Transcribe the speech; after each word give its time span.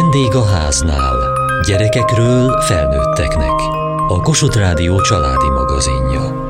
Vendég 0.00 0.34
a 0.34 0.44
háznál. 0.44 1.16
Gyerekekről 1.66 2.60
felnőtteknek. 2.60 3.60
A 4.08 4.20
Kossuth 4.22 4.56
Rádió 4.56 5.00
családi 5.00 5.48
magazinja. 5.48 6.42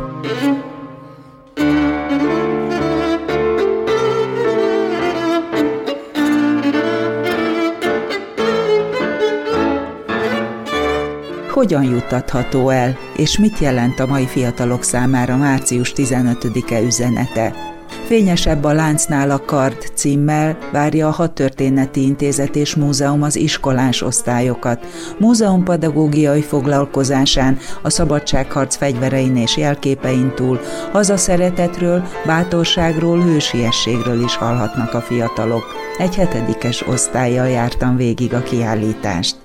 Hogyan 11.50 11.84
juttatható 11.84 12.68
el, 12.68 12.98
és 13.16 13.38
mit 13.38 13.58
jelent 13.58 14.00
a 14.00 14.06
mai 14.06 14.26
fiatalok 14.26 14.82
számára 14.82 15.36
március 15.36 15.92
15-e 15.96 16.80
üzenete? 16.80 17.73
Fényesebb 18.04 18.64
a 18.64 18.72
láncnál 18.72 19.30
a 19.30 19.44
kard 19.44 19.76
címmel 19.94 20.58
várja 20.72 21.08
a 21.08 21.10
Hadtörténeti 21.10 22.02
Intézet 22.02 22.56
és 22.56 22.74
Múzeum 22.74 23.22
az 23.22 23.36
iskolás 23.36 24.02
osztályokat. 24.02 24.86
Múzeum 25.18 25.64
pedagógiai 25.64 26.42
foglalkozásán 26.42 27.58
a 27.82 27.90
szabadságharc 27.90 28.76
fegyverein 28.76 29.36
és 29.36 29.56
jelképein 29.56 30.32
túl 30.34 30.60
hazaszeretetről, 30.92 32.02
bátorságról, 32.26 33.20
hősiességről 33.20 34.22
is 34.22 34.36
hallhatnak 34.36 34.94
a 34.94 35.00
fiatalok. 35.00 35.64
Egy 35.98 36.14
hetedikes 36.14 36.86
osztályjal 36.86 37.48
jártam 37.48 37.96
végig 37.96 38.34
a 38.34 38.42
kiállítást. 38.42 39.43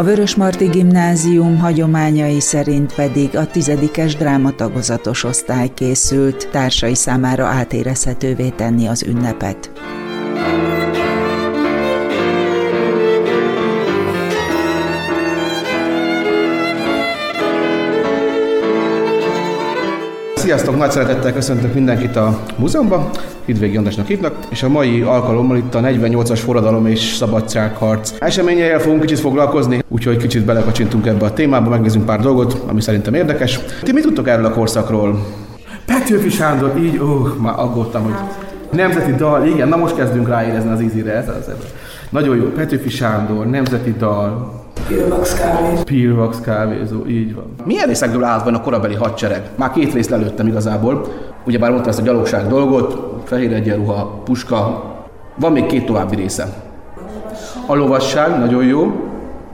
A 0.00 0.02
Vörösmarty 0.02 0.64
Gimnázium 0.64 1.58
hagyományai 1.58 2.40
szerint 2.40 2.94
pedig 2.94 3.36
a 3.36 3.46
tizedikes 3.46 4.16
drámatagozatos 4.16 5.24
osztály 5.24 5.70
készült 5.74 6.48
társai 6.50 6.94
számára 6.94 7.44
átérezhetővé 7.44 8.48
tenni 8.48 8.86
az 8.86 9.02
ünnepet. 9.02 9.70
Sziasztok, 20.34 20.76
nagy 20.76 20.90
szeretettel 20.90 21.32
köszöntök 21.32 21.74
mindenkit 21.74 22.16
a 22.16 22.42
múzeumban, 22.58 23.10
Hidvégi 23.50 23.76
Andrásnak 23.76 24.06
hívnak, 24.06 24.34
és 24.48 24.62
a 24.62 24.68
mai 24.68 25.00
alkalommal 25.00 25.56
itt 25.56 25.74
a 25.74 25.80
48-as 25.80 26.40
forradalom 26.44 26.86
és 26.86 27.00
szabadságharc 27.00 28.12
eseményeivel 28.18 28.78
fogunk 28.78 29.00
kicsit 29.00 29.18
foglalkozni, 29.18 29.82
úgyhogy 29.88 30.16
kicsit 30.16 30.44
belekacsintunk 30.44 31.06
ebbe 31.06 31.24
a 31.24 31.32
témába, 31.32 31.70
megnézzünk 31.70 32.04
pár 32.04 32.20
dolgot, 32.20 32.62
ami 32.66 32.80
szerintem 32.80 33.14
érdekes. 33.14 33.60
Ti 33.82 33.92
mit 33.92 34.02
tudtok 34.02 34.28
erről 34.28 34.44
a 34.44 34.50
korszakról? 34.50 35.26
Petőfi 35.86 36.28
Sándor, 36.28 36.72
így, 36.78 36.98
ó, 36.98 37.04
uh, 37.04 37.36
már 37.36 37.54
aggódtam, 37.58 38.02
hogy 38.02 38.14
nemzeti 38.70 39.14
dal, 39.14 39.46
igen, 39.46 39.68
na 39.68 39.76
most 39.76 39.96
kezdünk 39.96 40.28
ráérezni 40.28 40.70
az 40.70 40.80
ízire, 40.80 41.12
ez, 41.12 41.28
ez, 41.28 41.48
ez. 41.48 41.64
Nagyon 42.10 42.36
jó, 42.36 42.44
Petőfi 42.44 42.90
Sándor, 42.90 43.46
nemzeti 43.46 43.94
dal, 43.98 44.58
Pilvax 44.88 45.34
kávézó. 45.34 45.82
Pilvax 45.82 46.40
kávézó, 46.40 47.06
így 47.06 47.34
van. 47.34 47.44
Milyen 47.64 47.86
részekből 47.86 48.24
állt 48.24 48.44
van 48.44 48.54
a 48.54 48.60
korabeli 48.60 48.94
hadsereg? 48.94 49.48
Már 49.56 49.70
két 49.70 49.92
részt 49.92 50.10
lelőttem 50.10 50.46
igazából. 50.46 51.06
Ugyebár 51.46 51.70
mondta 51.70 51.88
ezt 51.88 51.98
a 51.98 52.02
gyalogság 52.02 52.48
dolgot, 52.48 53.19
fehér 53.24 53.52
egyenruha, 53.52 54.04
puska. 54.24 54.84
Van 55.34 55.52
még 55.52 55.66
két 55.66 55.86
további 55.86 56.16
része. 56.16 56.62
A 57.66 57.74
lovasság, 57.74 58.38
nagyon 58.38 58.64
jó. 58.64 58.92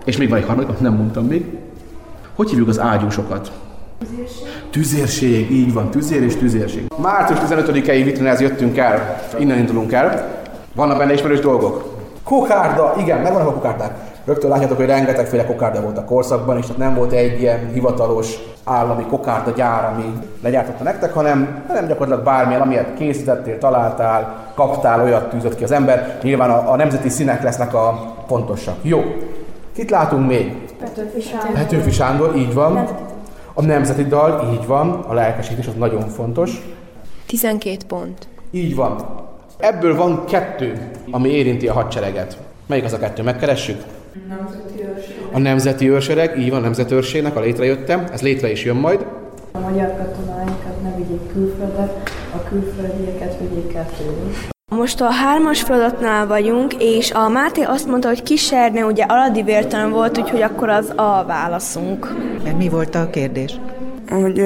És 0.05 0.17
még 0.17 0.29
van 0.29 0.39
egy 0.39 0.47
harmadik, 0.47 0.79
nem 0.79 0.95
mondtam 0.95 1.27
még. 1.27 1.45
Hogy 2.35 2.49
hívjuk 2.49 2.69
az 2.69 2.81
ágyúsokat? 2.81 3.53
Tüzérség. 3.99 4.47
Tüzérség, 4.71 5.51
így 5.51 5.73
van, 5.73 5.91
tüzér 5.91 6.23
és 6.23 6.37
tüzérség. 6.37 6.87
Március 7.03 7.39
15-i 7.39 8.03
vitrinez 8.05 8.41
jöttünk 8.41 8.77
el, 8.77 9.21
innen 9.39 9.59
indulunk 9.59 9.93
el. 9.93 10.41
Vannak 10.75 10.99
benne 10.99 11.13
ismerős 11.13 11.41
dolgok? 11.41 11.95
Kokárda, 12.23 12.95
igen, 12.99 13.21
megvannak 13.21 13.49
a 13.49 13.53
kokárdák. 13.53 14.16
Rögtön 14.27 14.51
látjátok, 14.51 14.77
hogy 14.77 14.87
rengetegféle 14.87 15.45
kokárda 15.45 15.81
volt 15.81 15.99
a 15.99 16.05
korszakban, 16.05 16.59
és 16.59 16.67
nem 16.77 16.95
volt 16.95 17.13
egy 17.13 17.41
ilyen 17.41 17.71
hivatalos 17.73 18.35
állami 18.65 19.05
kokárda 19.05 19.51
gyár, 19.51 19.93
ami 19.93 20.05
legyártotta 20.43 20.85
nektek, 20.85 21.13
hanem, 21.13 21.65
hanem 21.69 21.87
gyakorlatilag 21.87 22.25
bármilyen, 22.25 22.61
amilyet 22.61 22.95
készítettél, 22.95 23.59
találtál, 23.59 24.53
kaptál, 24.55 25.03
olyat 25.03 25.31
tűzött 25.31 25.57
ki 25.57 25.65
az 25.65 25.71
ember. 25.71 26.19
Nyilván 26.23 26.51
a, 26.51 26.73
a 26.73 26.77
nemzeti 26.77 27.09
színek 27.09 27.43
lesznek 27.43 27.75
a 27.75 28.15
pontosak. 28.27 28.77
Jó. 28.83 29.01
Kit 29.75 29.91
látunk 29.91 30.27
még? 30.27 30.57
Petőfi 30.79 31.21
Sándor. 31.21 31.53
Petőfi 31.53 31.91
Sándor, 31.91 32.37
így 32.37 32.55
van. 32.55 32.89
A 33.55 33.63
nemzeti 33.63 34.05
dal, 34.05 34.49
így 34.53 34.67
van. 34.67 35.05
A 35.09 35.15
lelkesítés 35.15 35.67
az 35.67 35.75
nagyon 35.75 36.09
fontos. 36.09 36.63
12 37.27 37.77
pont. 37.89 38.29
Így 38.51 38.75
van. 38.75 38.97
Ebből 39.59 39.97
van 39.97 40.25
kettő, 40.25 40.91
ami 41.11 41.29
érinti 41.29 41.69
a 41.69 41.73
hadsereget. 41.73 42.37
Melyik 42.67 42.85
az 42.85 42.93
a 42.93 42.99
kettő? 42.99 43.23
Megkeressük? 43.23 43.83
Nemzeti 44.29 44.85
őrség. 44.89 45.17
A 45.33 45.39
nemzeti 45.39 45.91
őrsereg, 45.91 46.39
így 46.39 46.51
van, 46.51 46.61
nemzeti 46.61 46.95
őrségnek 46.95 47.37
a 47.37 47.41
létrejöttem, 47.41 48.05
ez 48.13 48.23
létre 48.23 48.51
is 48.51 48.65
jön 48.65 48.77
majd. 48.77 49.07
A 49.53 49.59
magyar 49.59 49.97
katonáinkat 49.97 50.83
ne 50.83 50.95
vigyék 50.97 51.33
külföldre, 51.33 52.03
a 52.35 52.49
külföldieket 52.49 53.37
vigyék 53.41 53.75
el 53.75 53.87
tőlünk. 53.99 54.37
Most 54.71 55.01
a 55.01 55.11
hármas 55.11 55.63
feladatnál 55.63 56.27
vagyunk, 56.27 56.75
és 56.79 57.13
a 57.13 57.29
Máté 57.29 57.63
azt 57.63 57.87
mondta, 57.87 58.09
hogy 58.09 58.23
Kiserne 58.23 58.85
ugye 58.85 59.05
aladi 59.05 59.43
vértelen 59.43 59.91
volt, 59.91 60.19
úgyhogy 60.19 60.43
akkor 60.43 60.69
az 60.69 60.93
a 60.97 61.25
válaszunk. 61.27 62.15
Mert 62.45 62.57
mi 62.57 62.69
volt 62.69 62.95
a 62.95 63.11
kérdés? 63.11 63.61
hogy 64.11 64.43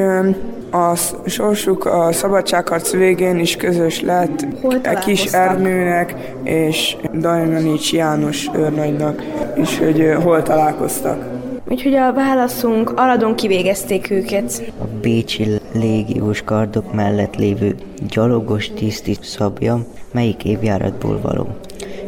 a 0.71 0.95
sorsuk 1.27 1.85
a 1.85 2.13
szabadságharc 2.13 2.91
végén 2.91 3.39
is 3.39 3.57
közös 3.57 4.01
lett 4.01 4.47
egy 4.83 4.99
kis? 4.99 5.25
Ernőnek 5.25 6.35
és 6.43 6.97
Dajmanics 7.15 7.93
János 7.93 8.51
őrnagynak, 8.55 9.23
és 9.55 9.79
hogy 9.79 10.13
hol 10.23 10.43
találkoztak. 10.43 11.25
Úgyhogy 11.69 11.95
a 11.95 12.13
válaszunk 12.13 12.93
Aladon 12.97 13.35
kivégezték 13.35 14.11
őket. 14.11 14.73
A 14.81 14.85
bécsi 15.01 15.49
légiós 15.73 16.43
kardok 16.43 16.93
mellett 16.93 17.37
lévő 17.37 17.75
gyalogos 18.09 18.71
tiszti 18.75 19.17
szabja 19.21 19.85
melyik 20.13 20.45
évjáratból 20.45 21.21
való? 21.23 21.47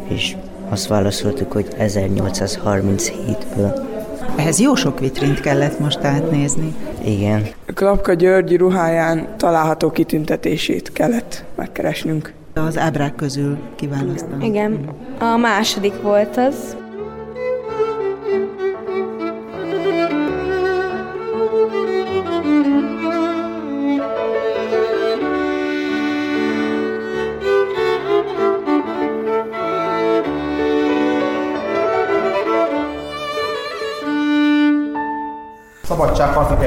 És 0.07 0.35
azt 0.69 0.87
válaszoltuk, 0.87 1.51
hogy 1.51 1.67
1837-ből. 1.79 3.92
Ehhez 4.35 4.59
jó 4.59 4.75
sok 4.75 4.99
vitrint 4.99 5.39
kellett 5.39 5.79
most 5.79 6.03
átnézni. 6.03 6.75
Igen, 7.05 7.47
Klapka 7.73 8.13
Györgyi 8.13 8.55
ruháján 8.55 9.27
található 9.37 9.91
kitüntetését 9.91 10.91
kellett 10.91 11.43
megkeresnünk. 11.55 12.33
Az 12.53 12.77
ábrák 12.77 13.15
közül 13.15 13.57
kiválasztani. 13.75 14.45
Igen. 14.45 14.89
A 15.19 15.37
második 15.37 16.01
volt 16.01 16.37
az. 16.37 16.75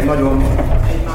Nagyon 0.07 0.43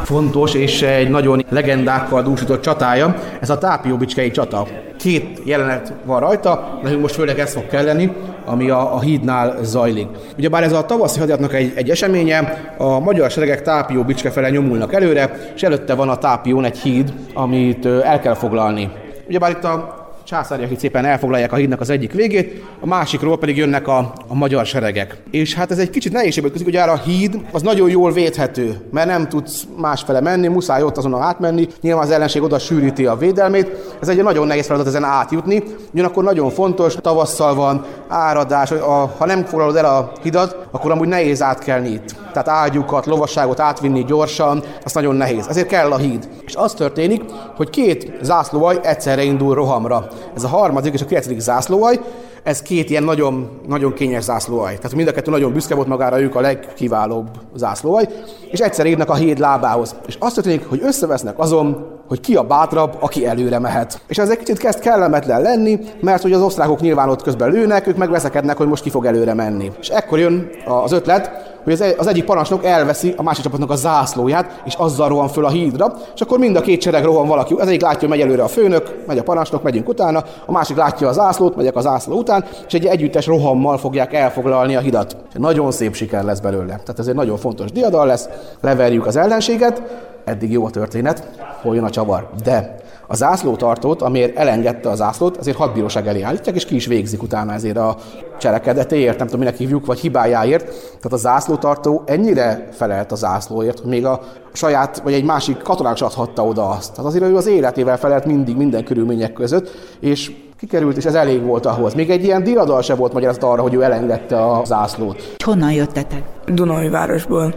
fontos 0.04 0.54
és 0.54 0.82
egy 0.82 1.10
nagyon 1.10 1.46
legendákkal 1.50 2.22
dúsított 2.22 2.62
csatája, 2.62 3.16
ez 3.40 3.50
a 3.50 3.58
Tápióbicskei 3.58 4.32
csata. 4.32 4.68
Két 5.00 5.42
jelenet 5.44 5.94
van 6.06 6.20
rajta, 6.20 6.80
nekünk 6.84 7.02
most 7.02 7.16
főleg 7.16 7.40
ez 7.40 7.54
fog 7.54 7.68
kelleni, 7.68 8.12
ami 8.46 8.70
a, 8.70 8.96
a 8.96 9.00
hídnál 9.00 9.58
zajlik. 9.62 10.08
Ugyebár 10.38 10.64
ez 10.64 10.74
a 10.74 10.86
tavaszi 10.86 11.20
hadiatnak 11.20 11.54
egy, 11.54 11.74
egy 11.76 11.90
eseménye, 11.90 12.74
a 12.78 13.00
magyar 13.00 13.32
seregek 13.32 13.62
Tápió 13.62 14.04
Bicske 14.04 14.32
fele 14.32 14.50
nyomulnak 14.50 14.94
előre, 14.94 15.52
és 15.56 15.64
előtte 15.64 15.94
van 15.94 16.10
a 16.10 16.18
Tápión 16.18 16.66
egy 16.66 16.78
híd, 16.78 17.14
amit 17.34 17.86
el 17.86 18.20
kell 18.20 18.34
foglalni. 18.34 18.90
Ugyebár 19.28 19.52
itt 19.52 19.64
a 19.64 20.01
császáriak 20.32 20.72
itt 20.72 20.80
szépen 20.80 21.06
elfoglalják 21.06 21.52
a 21.52 21.56
hídnak 21.56 21.82
az 21.82 21.90
egyik 21.90 22.14
végét, 22.14 22.64
a 22.80 22.86
másikról 22.86 23.38
pedig 23.38 23.58
jönnek 23.58 23.88
a, 23.88 24.14
a 24.28 24.34
magyar 24.34 24.66
seregek. 24.66 25.18
És 25.32 25.54
hát 25.54 25.72
ez 25.72 25.78
egy 25.78 25.90
kicsit 25.90 26.12
nehézségbe 26.12 26.48
ütközik, 26.48 26.68
hogy 26.68 26.90
a 26.90 26.98
híd 26.98 27.40
az 27.52 27.62
nagyon 27.62 27.90
jól 27.90 28.12
védhető, 28.12 28.78
mert 28.92 29.08
nem 29.08 29.30
tudsz 29.30 29.64
másfele 29.78 30.22
menni, 30.22 30.48
muszáj 30.48 30.84
ott 30.84 30.98
azon 30.98 31.22
átmenni, 31.22 31.68
nyilván 31.82 32.04
az 32.04 32.12
ellenség 32.12 32.42
oda 32.42 32.60
sűríti 32.60 33.06
a 33.06 33.16
védelmét, 33.16 33.96
ez 34.02 34.08
egy 34.08 34.24
nagyon 34.24 34.48
nehéz 34.48 34.66
feladat 34.66 34.88
ezen 34.88 35.04
átjutni, 35.04 35.64
ugyanakkor 35.94 36.24
nagyon 36.24 36.50
fontos, 36.50 36.96
tavasszal 37.02 37.56
van, 37.56 37.86
áradás, 38.08 38.72
a, 38.72 39.14
ha 39.18 39.26
nem 39.26 39.44
foglalod 39.44 39.76
el 39.76 39.86
a 39.86 40.12
hidat, 40.24 40.68
akkor 40.72 40.92
amúgy 40.92 41.08
nehéz 41.08 41.42
átkelni 41.42 41.90
itt. 41.90 42.16
Tehát 42.34 42.48
ágyukat, 42.48 43.06
lovasságot 43.06 43.60
átvinni 43.60 44.04
gyorsan, 44.04 44.64
az 44.84 44.94
nagyon 44.94 45.16
nehéz. 45.16 45.48
Ezért 45.48 45.68
kell 45.68 45.92
a 45.92 45.98
híd. 45.98 46.30
És 46.46 46.56
az 46.56 46.74
történik, 46.74 47.24
hogy 47.56 47.70
két 47.70 48.12
zászlóaj 48.22 48.80
egyszerre 48.84 49.24
indul 49.24 49.56
rohamra. 49.56 50.08
Ez 50.36 50.44
a 50.44 50.48
harmadik 50.48 50.94
és 50.94 51.02
a 51.02 51.06
kilencedik 51.06 51.40
zászlóaj, 51.40 52.00
ez 52.44 52.62
két 52.62 52.90
ilyen 52.90 53.04
nagyon, 53.04 53.50
nagyon 53.68 53.94
kényes 53.94 54.24
zászlóaj. 54.24 54.76
Tehát 54.76 54.96
mind 54.96 55.08
a 55.08 55.12
kettő 55.12 55.32
nagyon 55.32 55.54
büszke 55.54 55.76
volt 55.76 55.88
magára, 55.88 56.22
ők 56.22 56.36
a 56.36 56.42
legkiválóbb 56.42 57.30
zászlóaj, 57.56 58.08
és 58.52 58.60
egyszer 58.60 58.86
érnek 58.86 59.10
a 59.10 59.16
híd 59.16 59.40
lábához. 59.40 59.96
És 60.08 60.16
azt 60.20 60.34
történik, 60.34 60.70
hogy 60.70 60.82
összevesznek 60.84 61.40
azon, 61.40 62.00
hogy 62.12 62.20
ki 62.20 62.36
a 62.36 62.44
bátrabb, 62.44 62.98
aki 63.00 63.26
előre 63.28 63.60
mehet. 63.60 64.02
És 64.08 64.18
ez 64.18 64.30
egy 64.30 64.38
kicsit 64.38 64.58
kezd 64.58 64.80
kellemetlen 64.80 65.42
lenni, 65.42 65.80
mert 66.02 66.22
hogy 66.22 66.34
az 66.34 66.42
osztrákok 66.42 66.80
nyilván 66.80 67.10
ott 67.10 67.22
közben 67.22 67.52
lőnek, 67.52 67.88
ők 67.88 67.98
megveszekednek, 67.98 68.58
hogy 68.58 68.68
most 68.68 68.84
ki 68.84 68.90
fog 68.90 69.06
előre 69.06 69.34
menni. 69.34 69.72
És 69.80 69.90
ekkor 69.90 70.20
jön 70.20 70.50
az 70.66 70.92
ötlet, 70.92 71.32
hogy 71.64 71.74
az, 71.74 71.84
az 71.98 72.08
egyik 72.08 72.26
parancsnok 72.26 72.66
elveszi 72.66 73.14
a 73.18 73.24
másik 73.24 73.44
csapatnak 73.44 73.70
a 73.70 73.76
zászlóját, 73.76 74.62
és 74.66 74.74
azzal 74.74 75.08
rohan 75.08 75.28
föl 75.28 75.46
a 75.46 75.50
hídra, 75.50 75.94
és 76.16 76.22
akkor 76.22 76.40
mind 76.40 76.56
a 76.56 76.62
két 76.62 76.82
sereg 76.82 77.04
rohan 77.04 77.28
valaki. 77.28 77.54
Az 77.54 77.68
egyik 77.68 77.82
látja, 77.82 78.00
hogy 78.00 78.10
megy 78.10 78.28
előre 78.28 78.44
a 78.44 78.48
főnök, 78.48 79.04
megy 79.08 79.18
a 79.18 79.24
parancsnok, 79.24 79.64
megyünk 79.64 79.88
utána, 79.88 80.24
a 80.46 80.52
másik 80.52 80.78
látja 80.78 81.08
a 81.08 81.14
zászlót, 81.14 81.56
megyek 81.56 81.76
a 81.76 81.82
zászló 81.82 82.18
után, 82.18 82.46
és 82.68 82.74
egy 82.74 82.86
együttes 82.86 83.26
rohammal 83.26 83.78
fogják 83.78 84.14
elfoglalni 84.14 84.76
a 84.76 84.80
hidat. 84.80 85.16
És 85.30 85.36
nagyon 85.40 85.72
szép 85.72 85.96
siker 85.96 86.24
lesz 86.24 86.40
belőle. 86.40 86.66
Tehát 86.66 87.00
ez 87.00 87.08
egy 87.08 87.16
nagyon 87.16 87.38
fontos 87.38 87.72
diadal 87.72 88.06
lesz, 88.06 88.30
leverjük 88.62 89.06
az 89.06 89.16
ellenséget, 89.16 89.82
eddig 90.26 90.52
jó 90.52 90.66
a 90.66 90.70
történet, 90.70 91.30
hol 91.62 91.76
jön 91.76 91.84
a 91.84 91.90
csavar. 91.90 92.30
De 92.44 92.80
a 93.08 93.16
zászlótartót, 93.16 94.02
amiért 94.02 94.38
elengedte 94.38 94.90
a 94.90 94.96
zászlót, 94.96 95.38
azért 95.38 95.58
hadbíróság 95.58 96.08
elé 96.08 96.22
állítják, 96.22 96.56
és 96.56 96.66
ki 96.66 96.76
is 96.76 96.86
végzik 96.86 97.24
utána 97.24 97.54
ezért 97.54 97.78
a 97.78 97.98
cselekedetéért, 98.40 99.18
nem 99.18 99.28
tudom, 99.28 99.42
minek 99.42 99.58
hívjuk, 99.58 99.86
vagy 99.86 100.00
hibájáért. 100.00 100.66
Tehát 100.66 101.12
a 101.12 101.18
zászlótartó 101.18 102.04
ennyire 102.06 102.68
felelt 102.72 103.12
a 103.12 103.16
zászlóért, 103.16 103.80
hogy 103.80 103.90
még 103.90 104.06
a 104.06 104.22
saját, 104.54 105.02
vagy 105.04 105.14
egy 105.14 105.24
másik 105.24 105.62
katonák 105.62 105.94
is 105.94 106.02
adhatta 106.02 106.46
oda 106.46 106.70
azt. 106.70 106.92
Tehát 106.92 107.06
azért 107.06 107.24
ő 107.24 107.36
az 107.36 107.48
életével 107.48 107.98
felelt 107.98 108.26
mindig, 108.26 108.58
minden 108.58 108.84
körülmények 108.84 109.34
között, 109.34 109.70
és 110.00 110.32
kikerült, 110.60 110.98
és 110.98 111.06
ez 111.06 111.16
elég 111.16 111.44
volt 111.46 111.66
ahhoz. 111.66 111.94
Még 111.94 112.10
egy 112.10 112.24
ilyen 112.24 112.44
diadal 112.44 112.82
se 112.82 112.96
volt 112.96 113.14
magyarázat 113.14 113.44
arra, 113.44 113.62
hogy 113.62 113.74
ő 113.74 113.84
elengedte 113.84 114.46
a 114.46 114.66
zászlót. 114.66 115.36
Honnan 115.46 115.72
jöttetek? 115.72 116.24
Dunai 116.46 116.90
városból. 116.90 117.56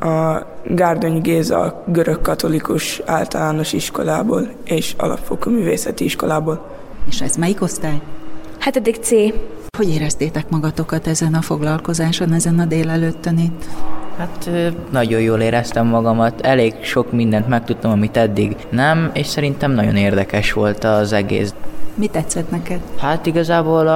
A 0.00 0.46
Gárdony 0.64 1.20
Géza 1.20 1.84
görög 1.86 2.20
katolikus 2.20 3.00
általános 3.06 3.72
iskolából 3.72 4.48
és 4.64 4.94
alapfokú 4.98 5.50
művészeti 5.50 6.04
iskolából. 6.04 6.70
És 7.08 7.20
ez 7.20 7.36
melyik 7.36 7.62
osztály? 7.62 8.00
Hetedik 8.58 8.96
C. 8.96 9.10
Hogy 9.76 9.88
éreztétek 9.88 10.48
magatokat 10.48 11.06
ezen 11.06 11.34
a 11.34 11.40
foglalkozáson, 11.40 12.32
ezen 12.32 12.58
a 12.58 12.64
délelőttön 12.64 13.38
itt? 13.38 13.64
Hát 14.18 14.50
nagyon 14.90 15.20
jól 15.20 15.40
éreztem 15.40 15.86
magamat, 15.86 16.40
elég 16.40 16.74
sok 16.82 17.12
mindent 17.12 17.48
megtudtam, 17.48 17.90
amit 17.90 18.16
eddig 18.16 18.56
nem, 18.70 19.10
és 19.14 19.26
szerintem 19.26 19.72
nagyon 19.72 19.96
érdekes 19.96 20.52
volt 20.52 20.84
az 20.84 21.12
egész. 21.12 21.54
Mi 21.94 22.06
tetszett 22.06 22.50
neked? 22.50 22.80
Hát 22.98 23.26
igazából, 23.26 23.86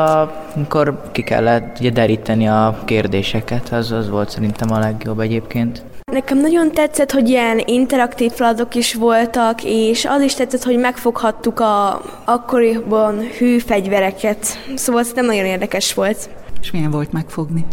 amikor 0.54 1.10
ki 1.12 1.22
kellett 1.22 1.78
ugye, 1.78 1.90
deríteni 1.90 2.48
a 2.48 2.78
kérdéseket, 2.84 3.72
az, 3.72 3.93
az 3.93 4.10
volt 4.10 4.31
szerintem 4.31 4.72
a 4.72 4.78
legjobb 4.78 5.20
egyébként. 5.20 5.82
Nekem 6.12 6.38
nagyon 6.38 6.72
tetszett, 6.72 7.10
hogy 7.10 7.28
ilyen 7.28 7.62
interaktív 7.64 8.32
feladatok 8.32 8.75
is 8.75 8.94
voltak, 8.94 9.64
és 9.64 10.04
az 10.04 10.22
is 10.22 10.34
tetszett, 10.34 10.62
hogy 10.62 10.78
megfoghattuk 10.78 11.60
a 11.60 12.02
akkoriban 12.25 13.19
hű 13.38 13.58
fegyvereket. 13.58 14.46
Szóval 14.75 15.00
ez 15.00 15.12
nem 15.14 15.26
nagyon 15.26 15.44
érdekes 15.44 15.94
volt. 15.94 16.28
És 16.60 16.70
milyen 16.70 16.90
volt 16.90 17.12
megfogni? 17.12 17.66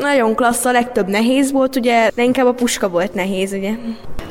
Nagyon 0.00 0.34
klassz, 0.34 0.64
a 0.64 0.72
legtöbb 0.72 1.08
nehéz 1.08 1.52
volt, 1.52 1.76
ugye, 1.76 2.10
de 2.14 2.22
inkább 2.22 2.46
a 2.46 2.54
puska 2.54 2.88
volt 2.88 3.14
nehéz, 3.14 3.52
ugye. 3.52 3.70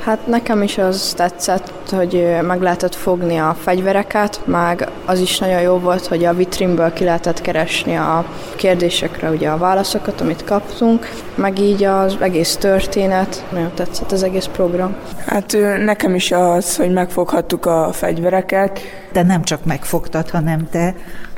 Hát 0.04 0.28
nekem 0.28 0.62
is 0.62 0.78
az 0.78 1.13
tetszett, 1.16 1.72
hogy 1.90 2.38
meg 2.42 2.62
lehetett 2.62 2.96
fogni 2.96 3.38
a 3.38 3.56
fegyvereket, 3.60 4.40
meg 4.46 4.90
az 5.06 5.19
is 5.19 5.40
nagyon 5.40 5.62
jó 5.62 5.78
volt, 5.78 6.06
hogy 6.06 6.25
a 6.25 6.34
vitrínből 6.34 6.94
ki 6.94 7.04
lehetett 7.04 7.42
keresni 7.42 7.96
a 7.96 8.25
kérdésekre 8.56 9.30
ugye 9.30 9.50
a 9.50 9.58
válaszokat, 9.58 10.22
amit 10.22 10.44
kaptunk, 10.44 11.10
meg 11.36 11.60
így 11.60 11.84
az 11.84 12.18
egész 12.19 12.56
történet, 12.56 13.46
nagyon 13.52 13.72
tetszett 13.75 14.12
az 14.12 14.24
egész 14.24 14.46
program. 14.46 14.96
Hát 15.25 15.58
nekem 15.86 16.16
is 16.16 16.31
az, 16.31 16.75
hogy 16.75 16.92
megfoghattuk 16.92 17.66
a 17.66 17.90
fegyvereket. 17.92 18.80
De 19.12 19.24
nem 19.24 19.44
csak 19.44 19.66
megfogtad, 19.66 20.30
hanem 20.30 20.69
te. 20.69 20.96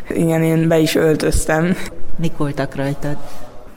Igen, 0.10 0.44
én 0.44 0.68
be 0.68 0.78
is 0.78 0.96
öltöztem. 0.96 1.76
Mik 2.16 2.38
voltak 2.38 2.76
rajtad? 2.76 3.18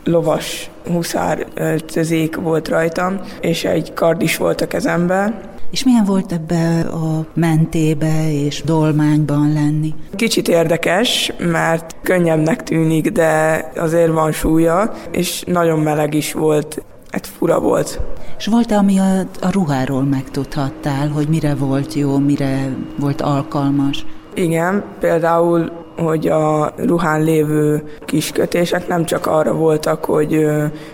Lovas 0.06 0.70
huszár 0.87 1.47
öltözék 1.55 2.37
volt 2.37 2.69
rajtam, 2.69 3.20
és 3.41 3.64
egy 3.64 3.94
kard 3.94 4.23
is 4.23 4.37
volt 4.37 4.61
a 4.61 4.67
kezemben. 4.67 5.41
És 5.70 5.85
milyen 5.85 6.05
volt 6.05 6.32
ebbe 6.32 6.81
a 6.81 7.26
mentébe 7.35 8.32
és 8.32 8.62
dolmányban 8.62 9.53
lenni? 9.53 9.94
Kicsit 10.14 10.49
érdekes, 10.49 11.32
mert 11.38 11.97
könnyebbnek 12.03 12.62
tűnik, 12.62 13.11
de 13.11 13.64
azért 13.76 14.12
van 14.12 14.32
súlya, 14.32 14.93
és 15.11 15.43
nagyon 15.47 15.79
meleg 15.79 16.14
is 16.14 16.32
volt. 16.32 16.82
Hát 17.11 17.26
fura 17.26 17.61
volt. 17.61 18.00
És 18.38 18.47
volt-e, 18.47 18.76
ami 18.76 18.99
a, 18.99 19.19
a 19.41 19.50
ruháról 19.50 20.03
megtudhattál, 20.03 21.08
hogy 21.08 21.29
mire 21.29 21.55
volt 21.55 21.94
jó, 21.94 22.19
mire 22.19 22.76
volt 22.99 23.20
alkalmas? 23.20 24.06
Igen, 24.35 24.85
például 25.00 25.85
hogy 25.96 26.28
a 26.28 26.72
ruhán 26.76 27.22
lévő 27.22 27.82
kis 28.04 28.31
kötések 28.31 28.88
nem 28.88 29.04
csak 29.04 29.26
arra 29.26 29.52
voltak, 29.52 30.04
hogy 30.04 30.46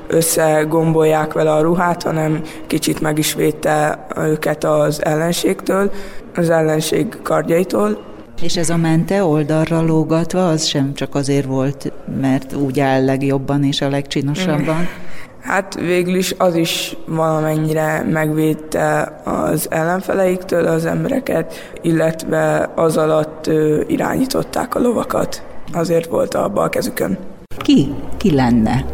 összegombolják 0.06 1.32
vele 1.32 1.52
a 1.52 1.60
ruhát, 1.60 2.02
hanem 2.02 2.42
kicsit 2.66 3.00
meg 3.00 3.18
is 3.18 3.34
védte 3.34 4.06
őket 4.16 4.64
az 4.64 5.04
ellenségtől, 5.04 5.90
az 6.34 6.50
ellenség 6.50 7.18
kardjaitól. 7.22 8.10
És 8.42 8.56
ez 8.56 8.70
a 8.70 8.76
mente 8.76 9.24
oldalra 9.24 9.82
lógatva, 9.82 10.48
az 10.48 10.64
sem 10.64 10.94
csak 10.94 11.14
azért 11.14 11.46
volt, 11.46 11.92
mert 12.20 12.54
úgy 12.54 12.80
áll 12.80 13.04
legjobban 13.04 13.64
és 13.64 13.80
a 13.80 13.88
legcsinosabban? 13.88 14.88
Hát 15.42 15.74
végül 15.74 16.14
is 16.14 16.34
az 16.38 16.54
is 16.54 16.96
valamennyire 17.06 18.02
megvédte 18.02 19.20
az 19.24 19.70
ellenfeleiktől 19.70 20.66
az 20.66 20.86
embereket, 20.86 21.54
illetve 21.80 22.70
az 22.74 22.96
alatt 22.96 23.50
irányították 23.86 24.74
a 24.74 24.80
lovakat. 24.80 25.42
Azért 25.72 26.06
volt 26.06 26.34
a 26.34 26.48
bal 26.48 26.68
kezükön. 26.68 27.18
Ki? 27.56 27.94
Ki 28.16 28.34
lenne? 28.34 28.84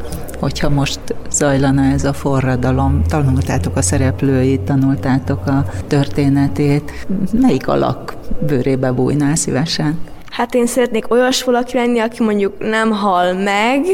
hogyha 0.41 0.69
most 0.69 1.01
zajlana 1.31 1.83
ez 1.83 2.05
a 2.05 2.13
forradalom, 2.13 3.03
tanultátok 3.09 3.77
a 3.77 3.83
szereplőit, 3.83 4.61
tanultátok 4.61 5.47
a 5.47 5.65
történetét, 5.87 7.07
melyik 7.33 7.69
alak 7.69 8.15
bőrébe 8.47 8.93
bújnál 8.93 9.35
szívesen? 9.35 9.99
Hát 10.31 10.55
én 10.55 10.67
szeretnék 10.67 11.11
olyas 11.11 11.45
valaki 11.45 11.77
lenni, 11.77 11.99
aki 11.99 12.23
mondjuk 12.23 12.59
nem 12.59 12.91
hal 12.91 13.33
meg 13.33 13.85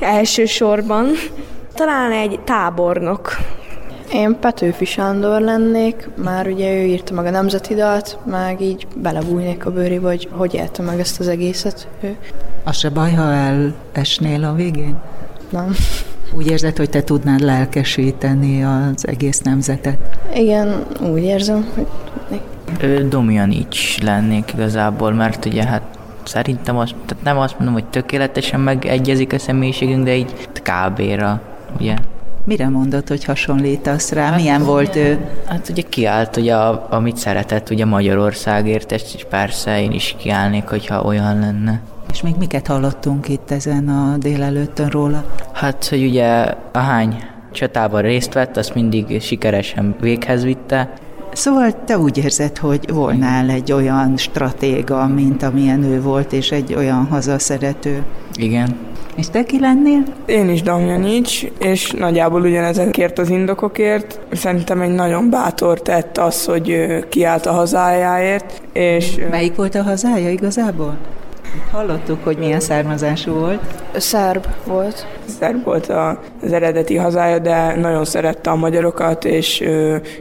elsősorban, 0.00 1.06
talán 1.78 2.12
egy 2.12 2.40
tábornok. 2.44 3.36
Én 4.12 4.36
Petőfi 4.40 4.84
Sándor 4.84 5.40
lennék, 5.40 6.08
már 6.22 6.46
ugye 6.46 6.74
ő 6.74 6.84
írta 6.84 7.14
meg 7.14 7.26
a 7.26 7.30
nemzeti 7.30 7.74
dalt, 7.74 8.18
meg 8.24 8.60
így 8.60 8.86
belebújnék 8.96 9.66
a 9.66 9.70
bőrébe, 9.70 10.08
hogy 10.08 10.28
hogy 10.32 10.54
élte 10.54 10.82
meg 10.82 11.00
ezt 11.00 11.20
az 11.20 11.28
egészet 11.28 11.88
ő. 12.00 12.16
Az 12.64 12.76
se 12.76 12.88
baj, 12.88 13.12
ha 13.12 13.32
elesnél 13.92 14.44
a 14.44 14.52
végén? 14.52 14.96
Nem. 15.50 15.74
Úgy 16.36 16.46
érzed, 16.46 16.76
hogy 16.76 16.90
te 16.90 17.02
tudnád 17.02 17.40
lelkesíteni 17.40 18.64
az 18.64 19.06
egész 19.06 19.40
nemzetet? 19.40 20.18
Igen, 20.34 20.86
úgy 21.12 21.22
érzem, 21.22 21.68
hogy 21.74 21.86
tudnék. 22.12 22.42
Ő 22.80 23.08
Domjanics 23.08 24.00
lennék 24.02 24.52
igazából, 24.54 25.12
mert 25.12 25.44
ugye 25.44 25.64
hát 25.64 25.82
szerintem 26.24 26.76
azt, 26.76 26.94
tehát 27.06 27.24
nem 27.24 27.38
azt 27.38 27.54
mondom, 27.58 27.74
hogy 27.74 27.86
tökéletesen 27.86 28.60
megegyezik 28.60 29.32
a 29.32 29.38
személyiségünk, 29.38 30.04
de 30.04 30.16
így 30.16 30.48
kb-ra 30.62 31.47
ugye? 31.80 31.96
Mire 32.44 32.68
mondod, 32.68 33.08
hogy 33.08 33.24
hasonlítasz 33.24 34.12
rá? 34.12 34.24
Hát, 34.24 34.36
Milyen 34.36 34.64
volt 34.64 34.96
ő? 34.96 35.18
Hát 35.46 35.68
ugye 35.68 35.82
kiállt, 35.82 36.36
ugye, 36.36 36.54
a, 36.54 36.86
amit 36.90 37.16
szeretett 37.16 37.70
ugye 37.70 37.84
Magyarországért, 37.84 38.92
és 38.92 39.26
persze 39.30 39.82
én 39.82 39.92
is 39.92 40.16
kiállnék, 40.18 40.68
hogyha 40.68 41.02
olyan 41.02 41.38
lenne. 41.38 41.80
És 42.12 42.22
még 42.22 42.34
miket 42.38 42.66
hallottunk 42.66 43.28
itt 43.28 43.50
ezen 43.50 43.88
a 43.88 44.16
délelőttön 44.16 44.88
róla? 44.88 45.24
Hát, 45.52 45.86
hogy 45.86 46.04
ugye 46.04 46.54
a 46.72 46.78
hány 46.78 47.22
csatában 47.52 48.02
részt 48.02 48.32
vett, 48.32 48.56
azt 48.56 48.74
mindig 48.74 49.20
sikeresen 49.22 49.94
véghez 50.00 50.44
vitte. 50.44 50.92
Szóval 51.32 51.84
te 51.84 51.98
úgy 51.98 52.18
érzed, 52.18 52.58
hogy 52.58 52.92
volnál 52.92 53.50
egy 53.50 53.72
olyan 53.72 54.16
stratéga, 54.16 55.06
mint 55.06 55.42
amilyen 55.42 55.82
ő 55.82 56.02
volt, 56.02 56.32
és 56.32 56.50
egy 56.50 56.74
olyan 56.74 57.06
hazaszerető. 57.06 58.02
Igen. 58.34 58.76
És 59.18 59.28
te 59.30 59.44
ki 59.44 59.60
lennél? 59.60 60.02
Én 60.26 60.48
is 60.48 60.62
Damjanics, 60.62 61.44
és 61.58 61.90
nagyjából 61.90 62.40
ugyanezekért 62.40 63.18
az 63.18 63.30
indokokért. 63.30 64.20
Szerintem 64.32 64.80
egy 64.80 64.94
nagyon 64.94 65.30
bátor 65.30 65.82
tett 65.82 66.18
az, 66.18 66.44
hogy 66.44 66.86
kiállt 67.08 67.46
a 67.46 67.52
hazájáért. 67.52 68.62
És 68.72 69.18
Melyik 69.30 69.56
volt 69.56 69.74
a 69.74 69.82
hazája 69.82 70.30
igazából? 70.30 70.96
Hallottuk, 71.72 72.24
hogy 72.24 72.36
milyen 72.38 72.60
származású 72.60 73.32
volt. 73.32 73.60
Szerb 73.96 74.46
volt. 74.66 75.06
Szerb 75.38 75.64
volt 75.64 75.92
az 76.42 76.52
eredeti 76.52 76.96
hazája, 76.96 77.38
de 77.38 77.74
nagyon 77.76 78.04
szerette 78.04 78.50
a 78.50 78.56
magyarokat, 78.56 79.24
és 79.24 79.64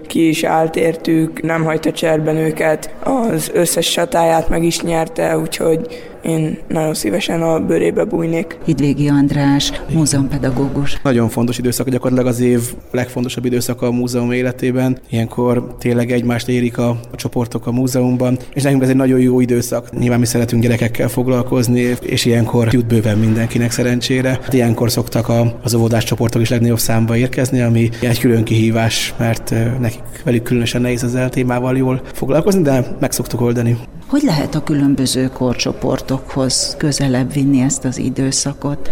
ki 0.07 0.27
is 0.27 0.43
állt 0.43 0.75
értük, 0.75 1.41
nem 1.41 1.63
hagyta 1.63 1.91
cserben 1.91 2.35
őket, 2.35 2.93
az 3.03 3.51
összes 3.53 3.89
csatáját 3.89 4.49
meg 4.49 4.63
is 4.63 4.81
nyerte, 4.81 5.37
úgyhogy 5.37 6.06
én 6.21 6.57
nagyon 6.67 6.93
szívesen 6.93 7.41
a 7.41 7.59
bőrébe 7.59 8.03
bújnék. 8.03 8.57
Hidvégi 8.65 9.07
András, 9.07 9.71
múzeumpedagógus. 9.93 10.99
Nagyon 11.03 11.29
fontos 11.29 11.57
időszak, 11.57 11.89
gyakorlatilag 11.89 12.31
az 12.31 12.39
év 12.39 12.61
legfontosabb 12.91 13.45
időszaka 13.45 13.87
a 13.87 13.91
múzeum 13.91 14.31
életében. 14.31 14.97
Ilyenkor 15.09 15.75
tényleg 15.79 16.11
egymást 16.11 16.47
érik 16.47 16.77
a, 16.77 16.89
a 16.89 17.15
csoportok 17.15 17.67
a 17.67 17.71
múzeumban, 17.71 18.37
és 18.53 18.63
nekünk 18.63 18.83
ez 18.83 18.89
egy 18.89 18.95
nagyon 18.95 19.19
jó 19.19 19.39
időszak. 19.39 19.97
Nyilván 19.99 20.19
mi 20.19 20.25
szeretünk 20.25 20.61
gyerekekkel 20.61 21.07
foglalkozni, 21.07 21.95
és 22.01 22.25
ilyenkor 22.25 22.67
jut 22.71 22.87
bőven 22.87 23.17
mindenkinek 23.17 23.71
szerencsére. 23.71 24.29
Hát 24.29 24.53
ilyenkor 24.53 24.91
szoktak 24.91 25.29
a, 25.29 25.59
az 25.63 25.73
óvodás 25.73 26.03
csoportok 26.03 26.41
is 26.41 26.49
legnagyobb 26.49 26.79
számba 26.79 27.17
érkezni, 27.17 27.61
ami 27.61 27.89
egy 28.01 28.19
külön 28.19 28.43
kihívás, 28.43 29.13
mert 29.17 29.53
nekik 29.79 30.01
velük 30.23 30.43
különösen 30.43 30.81
nehéz 30.81 31.03
ezzel 31.03 31.29
témával 31.29 31.77
jól 31.77 32.01
foglalkozni, 32.13 32.61
de 32.61 32.95
meg 32.99 33.11
szoktuk 33.11 33.41
oldani. 33.41 33.77
Hogy 34.07 34.21
lehet 34.21 34.55
a 34.55 34.63
különböző 34.63 35.29
korcsoportokhoz 35.29 36.75
közelebb 36.77 37.33
vinni 37.33 37.61
ezt 37.61 37.85
az 37.85 37.97
időszakot? 37.97 38.89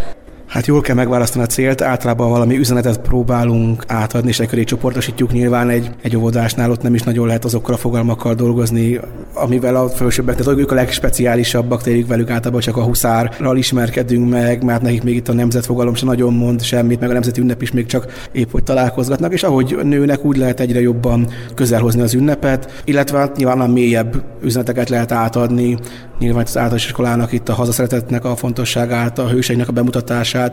Hát 0.56 0.66
jól 0.66 0.82
kell 0.82 0.96
megválasztani 0.96 1.44
a 1.44 1.48
célt, 1.48 1.82
általában 1.82 2.30
valami 2.30 2.58
üzenetet 2.58 2.98
próbálunk 2.98 3.84
átadni, 3.88 4.30
és 4.30 4.40
ekköré 4.40 4.64
csoportosítjuk. 4.64 5.32
Nyilván 5.32 5.70
egy, 5.70 5.90
egy 6.02 6.18
óvodásnál 6.18 6.72
ott 6.72 6.82
nem 6.82 6.94
is 6.94 7.02
nagyon 7.02 7.28
lehet 7.28 7.46
azokkal 7.46 7.74
a 7.74 7.78
fogalmakkal 7.78 8.34
dolgozni, 8.34 9.00
amivel 9.34 9.76
a 9.76 9.90
felsőbbek, 9.90 10.36
tehát 10.36 10.60
ők 10.60 10.72
a 10.72 10.76
legspeciálisabbak, 10.76 11.82
tényleg 11.82 12.08
velük 12.08 12.30
általában 12.30 12.62
csak 12.62 12.78
a 12.78 12.84
huszárral 12.84 13.58
ismerkedünk 13.58 14.30
meg, 14.30 14.64
mert 14.64 14.82
nekik 14.82 15.04
még 15.04 15.16
itt 15.16 15.28
a 15.28 15.34
nemzetfogalom 15.34 15.96
sem 15.96 16.08
nagyon 16.08 16.34
mond 16.34 16.62
semmit, 16.62 17.00
meg 17.00 17.10
a 17.10 17.14
nemzeti 17.14 17.42
ünnep 17.42 17.62
is 17.62 17.72
még 17.72 17.86
csak 17.86 18.28
épp 18.32 18.52
hogy 18.52 18.64
találkozgatnak, 18.64 19.34
és 19.34 19.44
ahogy 19.44 19.80
nőnek, 19.84 20.26
úgy 20.26 20.38
lehet 20.38 20.60
egyre 20.60 20.82
jobban 20.82 21.28
közelhozni 21.56 22.02
az 22.02 22.14
ünnepet, 22.14 22.82
illetve 22.86 23.18
hát 23.18 23.36
nyilván 23.36 23.62
a 23.62 23.68
mélyebb 23.68 24.24
üzeneteket 24.44 24.90
lehet 24.90 25.12
átadni, 25.12 25.78
nyilván 26.20 26.44
az 26.44 26.58
általános 26.58 26.86
iskolának 26.86 27.32
itt 27.32 27.50
a 27.50 27.54
hazaszeretetnek 27.54 28.26
a 28.26 28.36
fontosságát, 28.36 29.20
a 29.20 29.28
hőseinek 29.28 29.68
a 29.68 29.72
bemutatását, 29.72 30.45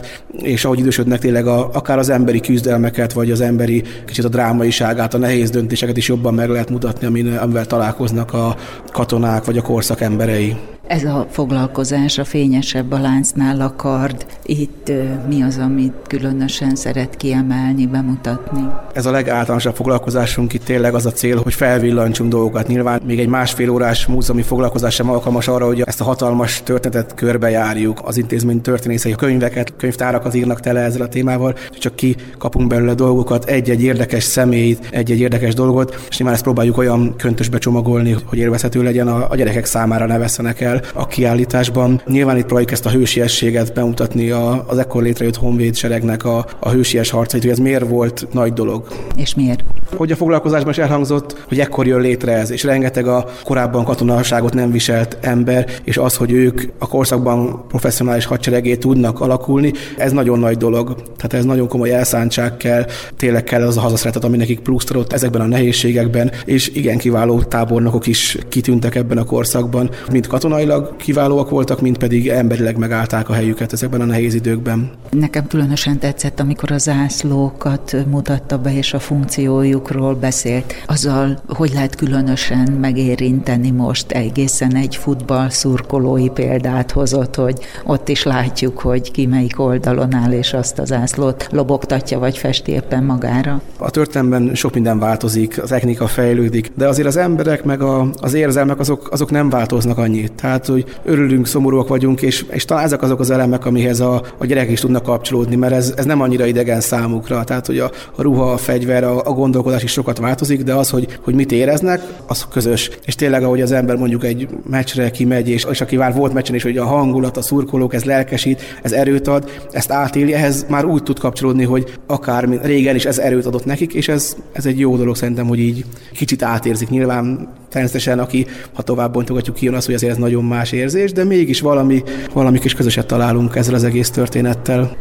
és 0.43 0.65
ahogy 0.65 0.79
idősödnek 0.79 1.19
tényleg 1.19 1.47
a, 1.47 1.71
akár 1.73 1.99
az 1.99 2.09
emberi 2.09 2.41
küzdelmeket, 2.41 3.13
vagy 3.13 3.31
az 3.31 3.41
emberi 3.41 3.83
kicsit 4.07 4.25
a 4.25 4.29
drámaiságát, 4.29 5.15
a 5.15 5.19
nehéz 5.19 5.51
döntéseket 5.51 5.97
is 5.97 6.09
jobban 6.09 6.35
meg 6.35 6.49
lehet 6.49 6.71
mutatni, 6.71 7.07
amivel 7.37 7.67
találkoznak 7.67 8.33
a 8.33 8.57
katonák 8.93 9.45
vagy 9.45 9.59
a 9.59 9.63
korszak 9.63 10.01
emberei. 10.01 10.57
Ez 10.87 11.05
a 11.05 11.27
foglalkozás, 11.31 12.19
a 12.19 12.25
fényesebb 12.25 12.93
a 12.93 12.99
láncnál 12.99 13.61
a 13.61 13.75
kard. 13.77 14.27
Itt 14.43 14.93
mi 15.29 15.43
az, 15.43 15.59
amit 15.59 15.93
különösen 16.07 16.75
szeret 16.75 17.17
kiemelni, 17.17 17.87
bemutatni? 17.87 18.61
Ez 18.93 19.07
a 19.07 19.11
legáltalánosabb 19.11 19.75
foglalkozásunk 19.75 20.53
itt 20.53 20.65
tényleg 20.65 20.95
az 20.95 21.07
a 21.07 21.11
cél, 21.11 21.41
hogy 21.43 21.55
felvillantsunk 21.55 22.31
dolgokat. 22.31 22.67
Nyilván 22.67 23.01
még 23.07 23.19
egy 23.19 23.29
másfél 23.29 23.71
órás 23.71 24.07
múzeumi 24.07 24.43
foglalkozás 24.43 24.95
sem 24.95 25.11
alkalmas 25.11 25.49
arra, 25.49 25.67
hogy 25.67 25.81
ezt 25.81 26.01
a 26.01 26.05
hatalmas 26.05 26.63
történetet 26.63 27.15
körbejárjuk. 27.15 28.01
Az 28.05 28.17
intézmény 28.17 28.61
történészei 28.61 29.15
könyveket, 29.15 29.73
könyvtárakat 29.77 30.35
írnak 30.35 30.61
tele 30.61 30.81
ezzel 30.81 31.03
a 31.03 31.09
témával, 31.09 31.55
hogy 31.69 31.79
csak 31.79 31.97
ki 31.97 32.17
kapunk 32.39 32.69
belőle 32.69 32.95
dolgokat, 32.95 33.45
egy-egy 33.45 33.83
érdekes 33.83 34.25
személyt, 34.25 34.89
egy-egy 34.91 35.21
érdekes 35.21 35.55
dolgot, 35.55 36.05
és 36.09 36.17
nyilván 36.17 36.35
ezt 36.35 36.45
próbáljuk 36.45 36.79
olyan 36.79 37.17
köntösbe 37.17 37.59
csomagolni, 37.59 38.17
hogy 38.25 38.39
élvezhető 38.39 38.83
legyen 38.83 39.09
a, 39.09 39.37
gyerekek 39.37 39.65
számára 39.65 40.07
ne 40.07 40.19
el 40.61 40.72
a 40.95 41.07
kiállításban. 41.07 42.03
Nyilván 42.07 42.37
itt 42.37 42.45
próbáljuk 42.45 42.71
ezt 42.71 42.87
a 42.87 42.91
hősiességet 42.91 43.75
bemutatni 43.75 44.31
a, 44.31 44.65
az 44.67 44.79
ekkor 44.79 45.03
létrejött 45.03 45.37
honvéd 45.37 45.75
seregnek 45.75 46.25
a, 46.25 46.47
a 46.59 46.71
hősies 46.71 47.11
harcait, 47.11 47.43
hogy 47.43 47.53
ez 47.53 47.59
miért 47.59 47.89
volt 47.89 48.27
nagy 48.33 48.53
dolog. 48.53 48.87
És 49.17 49.35
miért? 49.35 49.65
Hogy 49.97 50.13
a 50.13 50.17
foglalkozásban 50.17 50.71
is 50.71 50.79
elhangzott, 50.79 51.45
hogy 51.49 51.61
ekkor 51.61 51.87
jön 51.87 52.01
létre 52.01 52.33
ez, 52.33 52.51
és 52.51 52.63
rengeteg 52.63 53.07
a 53.07 53.27
korábban 53.45 53.85
katonaságot 53.85 54.55
nem 54.55 54.71
viselt 54.71 55.19
ember, 55.21 55.67
és 55.85 55.97
az, 55.97 56.17
hogy 56.17 56.33
ők 56.33 56.63
a 56.79 56.89
korszakban 56.89 57.65
professzionális 57.69 58.25
hadseregé 58.25 58.77
tudnak 58.77 59.21
alakulni, 59.21 59.73
ez 59.97 60.13
nagyon 60.13 60.39
nagy 60.39 60.57
dolog. 60.57 60.95
Tehát 61.17 61.33
ez 61.33 61.45
nagyon 61.45 61.69
komoly 61.69 61.93
elszántság 61.95 62.57
kell, 62.57 62.87
tényleg 63.17 63.45
kell 63.45 63.63
az 63.63 63.77
a 63.77 63.81
hazaszeretet, 63.81 64.25
ami 64.25 64.37
nekik 64.37 64.61
plusz 64.61 64.91
adott 64.91 65.13
ezekben 65.13 65.41
a 65.41 65.47
nehézségekben, 65.47 66.33
és 66.45 66.69
igen 66.69 66.99
kiváló 66.99 67.43
tábornokok 67.43 68.07
is 68.07 68.39
kitűntek 68.49 68.95
ebben 68.95 69.19
a 69.19 69.25
korszakban, 69.25 69.91
mind 70.13 70.27
katonailag 70.67 70.97
kiválóak 70.97 71.51
voltak, 71.51 71.81
mint 71.81 71.99
pedig 71.99 72.29
emberileg 72.29 72.77
megállták 72.77 73.29
a 73.29 73.33
helyüket 73.33 73.73
ezekben 73.73 74.01
a 74.01 74.05
nehéz 74.05 74.35
időkben. 74.35 74.91
Nekem 75.11 75.47
különösen 75.47 75.99
tetszett, 75.99 76.41
amikor 76.41 76.73
a 76.73 76.79
zászlókat 76.79 77.97
mutatta 78.11 78.59
be, 78.59 78.77
és 78.77 78.95
a 78.95 78.99
funkciójukról 78.99 80.15
beszélt. 80.15 80.75
Azzal, 80.87 81.43
hogy 81.47 81.71
lehet 81.73 81.95
különösen 81.95 82.73
megérinteni 82.73 83.71
most 83.71 84.13
egészen 84.13 84.77
egy 84.77 84.97
futball 84.97 85.49
szurkolói 85.49 86.29
példát 86.29 86.91
hozott, 86.91 87.35
hogy 87.35 87.59
ott 87.85 88.09
is 88.09 88.23
látjuk, 88.23 88.79
hogy 88.79 89.11
ki 89.11 89.27
melyik 89.27 89.61
oldalon 89.61 90.15
áll, 90.15 90.33
és 90.33 90.53
azt 90.53 90.79
a 90.79 90.85
zászlót 90.85 91.49
lobogtatja, 91.51 92.19
vagy 92.19 92.39
festi 92.39 92.73
éppen 92.73 93.05
magára. 93.05 93.61
A 93.79 93.91
történelemben 93.91 94.55
sok 94.55 94.75
minden 94.75 94.99
változik, 94.99 95.63
az 95.63 95.69
technika 95.69 96.07
fejlődik, 96.07 96.73
de 96.75 96.89
azért 96.89 97.09
az 97.09 97.17
emberek 97.17 97.65
meg 97.65 97.83
a, 97.83 98.07
az 98.21 98.35
érzelmek 98.35 98.79
azok, 98.79 99.09
azok 99.11 99.31
nem 99.31 99.49
változnak 99.51 99.99
annyit. 99.99 100.33
Tehát, 100.33 100.52
hogy 100.67 100.85
örülünk, 101.05 101.47
szomorúak 101.47 101.89
vagyunk, 101.89 102.23
és, 102.23 102.45
és 102.51 102.65
talán 102.65 102.85
ezek 102.85 103.03
azok 103.03 103.21
az 103.21 103.31
elemek, 103.31 103.67
amihez 103.67 104.01
a, 104.01 104.23
a 104.39 104.47
gyerekek 104.47 104.71
is 104.71 104.81
tudnak 104.81 105.03
kapcsolódni, 105.03 105.57
mert 105.57 105.73
ez, 105.73 105.93
ez 105.97 106.05
nem 106.05 106.21
annyira 106.21 106.47
idegen 106.47 106.81
számukra. 106.81 107.45
Tehát, 107.45 107.67
hogy 107.67 107.79
a, 107.79 107.91
a 108.17 108.23
ruha, 108.23 108.53
a 108.53 108.57
fegyver, 108.57 109.05
a, 109.05 109.19
a 109.25 109.33
gondolkodás 109.33 109.83
is 109.83 109.93
sokat 109.93 110.19
változik, 110.19 110.63
de 110.63 110.75
az, 110.75 110.91
hogy, 110.91 111.19
hogy 111.21 111.35
mit 111.35 111.53
éreznek, 111.53 112.03
az 112.27 112.47
közös. 112.51 112.91
És 113.05 113.15
tényleg, 113.15 113.43
ahogy 113.43 113.61
az 113.61 113.73
ember 113.73 113.97
mondjuk 113.97 114.25
egy 114.25 114.49
meccsre 114.71 115.11
kimegy, 115.11 115.49
és, 115.49 115.67
és 115.71 115.81
aki 115.81 115.97
már 115.97 116.15
volt 116.15 116.33
meccsen 116.33 116.55
is, 116.55 116.63
hogy 116.63 116.79
a 116.79 116.85
hangulat, 116.85 117.37
a 117.37 117.43
szurkolók, 117.43 117.95
ez 117.95 118.05
lelkesít, 118.05 118.79
ez 118.83 118.93
erőt 118.93 119.29
ad, 119.29 119.51
ezt 119.71 119.91
átéli, 119.91 120.35
ehhez 120.35 120.67
már 120.69 120.85
úgy 120.85 121.03
tud 121.03 121.19
kapcsolódni, 121.19 121.65
hogy 121.65 121.99
akár 122.07 122.49
régen 122.63 122.95
is 122.95 123.05
ez 123.05 123.19
erőt 123.19 123.47
adott 123.47 123.65
nekik, 123.65 123.95
és 123.95 124.09
ez, 124.09 124.37
ez 124.53 124.67
egy 124.67 124.79
jó 124.79 124.97
dolog 124.97 125.17
szerintem, 125.17 125.47
hogy 125.47 125.59
így 125.59 125.85
kicsit 126.13 126.43
átérzik. 126.43 126.89
Nyilván 126.89 127.49
természetesen, 127.73 128.19
aki, 128.19 128.47
ha 128.73 128.83
tovább 128.83 129.13
bontogatjuk, 129.13 129.57
kijön 129.57 129.75
az, 129.75 129.85
hogy 129.85 129.95
azért 129.95 130.13
ez 130.13 130.19
nagyon 130.19 130.45
más 130.45 130.73
érzés, 130.73 131.13
de 131.13 131.25
mégis 131.25 131.61
valami, 131.61 132.03
valami 132.33 132.59
kis 132.59 132.75
közöset 132.75 133.07
találunk 133.07 133.57
ezzel 133.57 133.75
az 133.75 133.85
egész 133.85 134.11
történettel. 134.11 134.97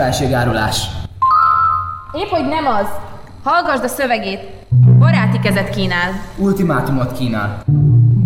Felségárulás. 0.00 0.88
Épp, 2.12 2.28
hogy 2.28 2.48
nem 2.48 2.66
az. 2.66 2.86
Hallgasd 3.44 3.84
a 3.84 3.88
szövegét. 3.88 4.40
Baráti 4.98 5.38
kezet 5.38 5.70
kínál. 5.70 6.10
Ultimátumot 6.36 7.12
kínál. 7.12 7.62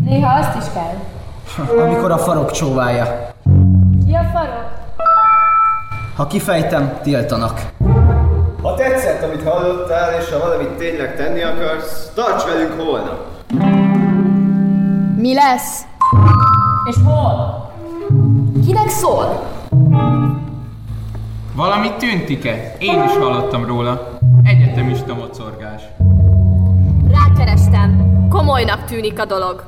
Néha 0.04 0.38
azt 0.38 0.56
is 0.56 0.72
kell. 0.72 0.96
Amikor 1.84 2.10
a 2.10 2.18
farok 2.18 2.50
csóválja. 2.50 3.32
Ki 4.06 4.14
a 4.14 4.30
farok? 4.32 4.70
Ha 6.16 6.26
kifejtem, 6.26 6.98
tiltanak. 7.02 7.60
Ha 8.62 8.74
tetszett, 8.74 9.22
amit 9.22 9.42
hallottál, 9.42 10.20
és 10.20 10.30
ha 10.30 10.38
valamit 10.38 10.70
tényleg 10.70 11.16
tenni 11.16 11.42
akarsz, 11.42 12.10
tarts 12.14 12.44
velünk 12.44 12.80
holnap. 12.80 13.26
Mi 15.16 15.34
lesz? 15.34 15.82
És 16.90 16.96
hol? 17.04 17.70
Kinek 18.66 18.88
szól? 18.88 19.42
Valami 21.54 21.90
tüntike. 21.98 22.76
Én 22.78 23.02
is 23.02 23.16
hallottam 23.16 23.66
róla. 23.66 24.18
Egyetemista 24.44 25.14
mocorgás. 25.14 25.82
Rákerestem. 27.10 28.18
Komolynak 28.30 28.84
tűnik 28.84 29.20
a 29.20 29.24
dolog. 29.24 29.64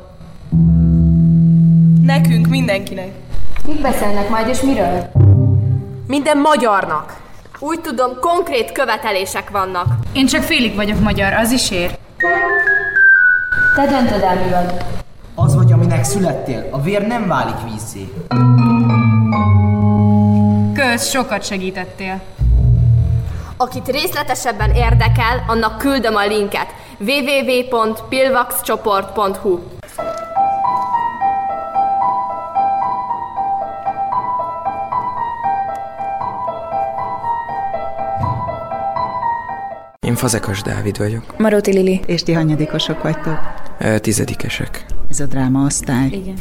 Nekünk, 2.02 2.46
mindenkinek. 2.46 3.10
Mik 3.66 3.80
beszélnek 3.80 4.28
majd, 4.28 4.48
és 4.48 4.60
miről? 4.60 5.10
Minden 6.06 6.38
magyarnak. 6.38 7.16
Úgy 7.58 7.80
tudom, 7.80 8.10
konkrét 8.20 8.72
követelések 8.72 9.50
vannak. 9.50 9.86
Én 10.12 10.26
csak 10.26 10.42
félig 10.42 10.74
vagyok 10.74 11.00
magyar, 11.00 11.32
az 11.32 11.50
is 11.50 11.70
ér. 11.70 11.98
Te 13.74 13.86
döntöd 13.86 14.22
el, 14.22 14.34
mi 14.34 14.50
vagy. 14.50 14.84
Az 15.34 15.54
vagy, 15.54 15.72
aminek 15.72 16.04
születtél. 16.04 16.68
A 16.70 16.80
vér 16.80 17.06
nem 17.06 17.26
válik 17.26 17.56
vízé. 17.72 18.12
Ahhoz 20.96 21.10
sokat 21.10 21.44
segítettél. 21.44 22.22
Akit 23.56 23.88
részletesebben 23.88 24.74
érdekel, 24.74 25.44
annak 25.46 25.78
küldöm 25.78 26.14
a 26.14 26.26
linket 26.26 26.66
www.pilvaxcsoport.hu 26.98 29.58
Én 40.00 40.14
Fazekas 40.14 40.62
Dávid 40.62 40.98
vagyok. 40.98 41.38
Maróti 41.38 41.72
Lili. 41.72 42.00
És 42.06 42.22
ti 42.22 42.32
hanyadikosok 42.32 43.02
vagytok? 43.02 43.38
Tizedikesek. 44.00 44.86
Ez 45.10 45.20
a 45.20 45.26
dráma 45.26 45.64
osztály. 45.64 46.06
Igen. 46.06 46.36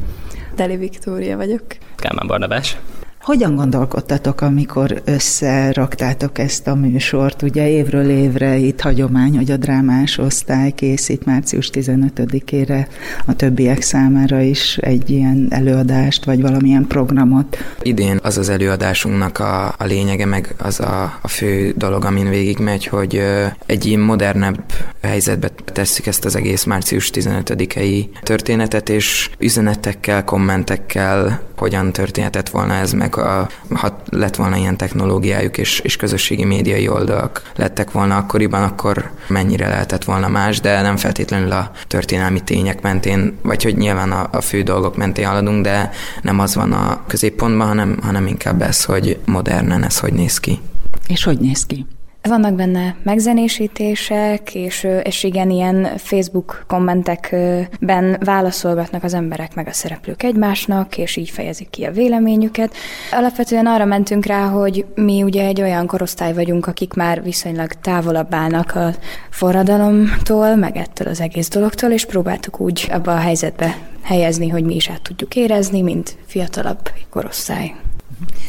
Deli 0.55 0.75
Viktória 0.75 1.37
vagyok. 1.37 1.63
Kálmán 1.95 2.27
Barnabás. 2.27 2.77
Hogyan 3.25 3.55
gondolkodtatok, 3.55 4.41
amikor 4.41 5.01
összeraktátok 5.05 6.39
ezt 6.39 6.67
a 6.67 6.75
műsort? 6.75 7.41
Ugye 7.41 7.69
évről 7.69 8.09
évre 8.09 8.55
itt 8.55 8.81
hagyomány, 8.81 9.35
hogy 9.35 9.51
a 9.51 9.57
drámás 9.57 10.17
osztály 10.17 10.71
készít 10.71 11.25
március 11.25 11.69
15-ére 11.73 12.87
a 13.25 13.35
többiek 13.35 13.81
számára 13.81 14.41
is 14.41 14.77
egy 14.77 15.09
ilyen 15.09 15.47
előadást, 15.49 16.25
vagy 16.25 16.41
valamilyen 16.41 16.87
programot. 16.87 17.57
Idén 17.81 18.19
az 18.23 18.37
az 18.37 18.49
előadásunknak 18.49 19.39
a, 19.39 19.67
a 19.67 19.83
lényege, 19.83 20.25
meg 20.25 20.55
az 20.57 20.79
a, 20.79 21.19
a 21.21 21.27
fő 21.27 21.73
dolog, 21.77 22.05
amin 22.05 22.29
végigmegy, 22.29 22.85
hogy 22.85 23.21
egy 23.65 23.85
ilyen 23.85 23.99
modernebb 23.99 24.63
helyzetbe 25.01 25.49
tesszük 25.65 26.05
ezt 26.05 26.25
az 26.25 26.35
egész 26.35 26.63
március 26.63 27.09
15-i 27.13 28.05
történetet, 28.23 28.89
és 28.89 29.29
üzenetekkel, 29.39 30.23
kommentekkel 30.23 31.41
hogyan 31.57 31.91
történhetett 31.91 32.49
volna 32.49 32.73
ez 32.73 32.91
meg 32.91 33.14
a, 33.17 33.49
ha 33.73 34.01
lett 34.09 34.35
volna 34.35 34.55
ilyen 34.55 34.77
technológiájuk 34.77 35.57
és, 35.57 35.79
és 35.79 35.95
közösségi 35.95 36.43
médiai 36.43 36.87
oldalak 36.87 37.41
lettek 37.55 37.91
volna 37.91 38.17
akkoriban, 38.17 38.63
akkor 38.63 39.11
mennyire 39.27 39.67
lehetett 39.67 40.03
volna 40.03 40.27
más, 40.27 40.59
de 40.59 40.81
nem 40.81 40.97
feltétlenül 40.97 41.51
a 41.51 41.71
történelmi 41.87 42.43
tények 42.43 42.81
mentén, 42.81 43.37
vagy 43.41 43.63
hogy 43.63 43.77
nyilván 43.77 44.11
a, 44.11 44.27
a 44.31 44.41
fő 44.41 44.61
dolgok 44.61 44.97
mentén 44.97 45.27
haladunk, 45.27 45.63
de 45.63 45.91
nem 46.21 46.39
az 46.39 46.55
van 46.55 46.71
a 46.71 47.03
középpontban, 47.07 47.67
hanem, 47.67 47.97
hanem 48.01 48.27
inkább 48.27 48.61
ez, 48.61 48.83
hogy 48.83 49.19
modernen 49.25 49.83
ez 49.83 49.99
hogy 49.99 50.13
néz 50.13 50.39
ki. 50.39 50.59
És 51.07 51.23
hogy 51.23 51.39
néz 51.39 51.65
ki? 51.65 51.85
Vannak 52.27 52.53
benne 52.53 52.95
megzenésítések, 53.03 54.55
és, 54.55 54.87
és 55.03 55.23
igen, 55.23 55.49
ilyen 55.49 55.97
Facebook 55.97 56.63
kommentekben 56.67 58.17
válaszolgatnak 58.19 59.03
az 59.03 59.13
emberek 59.13 59.55
meg 59.55 59.67
a 59.67 59.71
szereplők 59.73 60.23
egymásnak, 60.23 60.97
és 60.97 61.15
így 61.15 61.29
fejezik 61.29 61.69
ki 61.69 61.83
a 61.83 61.91
véleményüket. 61.91 62.73
Alapvetően 63.11 63.65
arra 63.65 63.85
mentünk 63.85 64.25
rá, 64.25 64.47
hogy 64.47 64.85
mi 64.95 65.23
ugye 65.23 65.45
egy 65.45 65.61
olyan 65.61 65.87
korosztály 65.87 66.33
vagyunk, 66.33 66.67
akik 66.67 66.93
már 66.93 67.23
viszonylag 67.23 67.73
távolabb 67.73 68.33
állnak 68.33 68.75
a 68.75 68.93
forradalomtól, 69.29 70.55
meg 70.55 70.77
ettől 70.77 71.07
az 71.07 71.21
egész 71.21 71.49
dologtól, 71.49 71.91
és 71.91 72.05
próbáltuk 72.05 72.59
úgy 72.59 72.87
abba 72.91 73.13
a 73.13 73.19
helyzetbe 73.19 73.77
helyezni, 74.01 74.49
hogy 74.49 74.63
mi 74.63 74.75
is 74.75 74.89
át 74.89 75.01
tudjuk 75.01 75.35
érezni, 75.35 75.81
mint 75.81 76.17
fiatalabb 76.25 76.91
korosztály. 77.09 77.75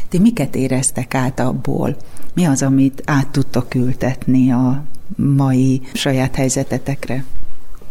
Ti 0.09 0.19
miket 0.19 0.55
éreztek 0.55 1.15
át 1.15 1.41
abból? 1.41 1.97
Mi 2.37 2.45
az, 2.45 2.63
amit 2.63 3.03
át 3.05 3.29
tudtok 3.29 3.75
ültetni 3.75 4.53
a 4.53 4.83
mai 5.17 5.81
saját 5.93 6.35
helyzetetekre? 6.35 7.25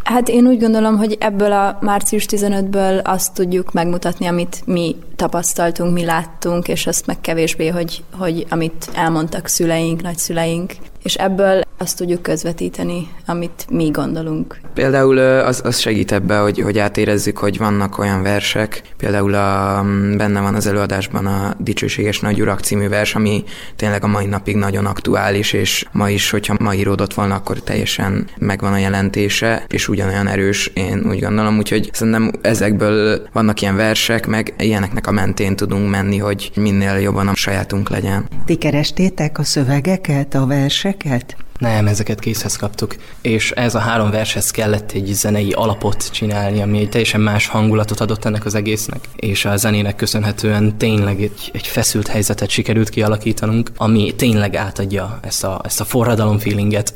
Hát 0.03 0.29
én 0.29 0.47
úgy 0.47 0.59
gondolom, 0.59 0.97
hogy 0.97 1.17
ebből 1.19 1.51
a 1.51 1.77
március 1.81 2.25
15-ből 2.29 3.03
azt 3.03 3.33
tudjuk 3.33 3.73
megmutatni, 3.73 4.25
amit 4.25 4.61
mi 4.65 4.95
tapasztaltunk, 5.15 5.93
mi 5.93 6.05
láttunk, 6.05 6.67
és 6.67 6.87
azt 6.87 7.05
meg 7.05 7.21
kevésbé, 7.21 7.67
hogy, 7.67 8.03
hogy 8.11 8.45
amit 8.49 8.89
elmondtak 8.93 9.47
szüleink, 9.47 10.01
nagyszüleink, 10.01 10.73
és 11.05 11.15
ebből 11.15 11.63
azt 11.77 11.97
tudjuk 11.97 12.21
közvetíteni, 12.21 13.07
amit 13.25 13.65
mi 13.69 13.89
gondolunk. 13.89 14.59
Például 14.73 15.17
az, 15.17 15.61
az 15.63 15.79
segít 15.79 16.11
ebbe, 16.11 16.37
hogy, 16.37 16.59
hogy 16.59 16.77
átérezzük, 16.77 17.37
hogy 17.37 17.57
vannak 17.57 17.97
olyan 17.97 18.23
versek, 18.23 18.81
például 18.97 19.33
a, 19.33 19.83
benne 20.17 20.41
van 20.41 20.55
az 20.55 20.67
előadásban 20.67 21.25
a 21.25 21.55
Dicsőséges 21.59 22.19
Nagy 22.19 22.41
Urak 22.41 22.59
című 22.59 22.87
vers, 22.87 23.15
ami 23.15 23.43
tényleg 23.75 24.03
a 24.03 24.07
mai 24.07 24.25
napig 24.25 24.55
nagyon 24.55 24.85
aktuális, 24.85 25.53
és 25.53 25.85
ma 25.91 26.09
is, 26.09 26.29
hogyha 26.29 26.55
ma 26.59 26.73
íródott 26.73 27.13
volna, 27.13 27.35
akkor 27.35 27.59
teljesen 27.59 28.27
megvan 28.37 28.73
a 28.73 28.77
jelentése, 28.77 29.65
és 29.67 29.87
ugyanolyan 29.87 30.27
erős, 30.27 30.71
én 30.73 31.05
úgy 31.09 31.19
gondolom, 31.19 31.57
úgyhogy 31.57 31.89
szerintem 31.93 32.31
ezekből 32.41 33.27
vannak 33.33 33.61
ilyen 33.61 33.75
versek, 33.75 34.27
meg 34.27 34.53
ilyeneknek 34.57 35.07
a 35.07 35.11
mentén 35.11 35.55
tudunk 35.55 35.89
menni, 35.89 36.17
hogy 36.17 36.51
minél 36.55 36.97
jobban 36.97 37.27
a 37.27 37.35
sajátunk 37.35 37.89
legyen. 37.89 38.27
Ti 38.45 38.55
kerestétek 38.55 39.39
a 39.39 39.43
szövegeket, 39.43 40.33
a 40.33 40.45
verseket? 41.03 41.35
Nem, 41.59 41.87
ezeket 41.87 42.19
készhez 42.19 42.55
kaptuk, 42.55 42.95
és 43.21 43.51
ez 43.51 43.75
a 43.75 43.79
három 43.79 44.11
vershez 44.11 44.51
kellett 44.51 44.91
egy 44.91 45.05
zenei 45.05 45.51
alapot 45.51 46.11
csinálni, 46.11 46.61
ami 46.61 46.79
egy 46.79 46.89
teljesen 46.89 47.21
más 47.21 47.47
hangulatot 47.47 47.99
adott 47.99 48.25
ennek 48.25 48.45
az 48.45 48.55
egésznek, 48.55 48.99
és 49.15 49.45
a 49.45 49.57
zenének 49.57 49.95
köszönhetően 49.95 50.77
tényleg 50.77 51.21
egy, 51.21 51.49
egy 51.53 51.67
feszült 51.67 52.07
helyzetet 52.07 52.49
sikerült 52.49 52.89
kialakítanunk, 52.89 53.71
ami 53.77 54.13
tényleg 54.15 54.55
átadja 54.55 55.19
ezt 55.21 55.43
a, 55.43 55.61
ezt 55.63 55.79
a 55.79 55.85
forradalom 55.85 56.37
feelinget. 56.37 56.93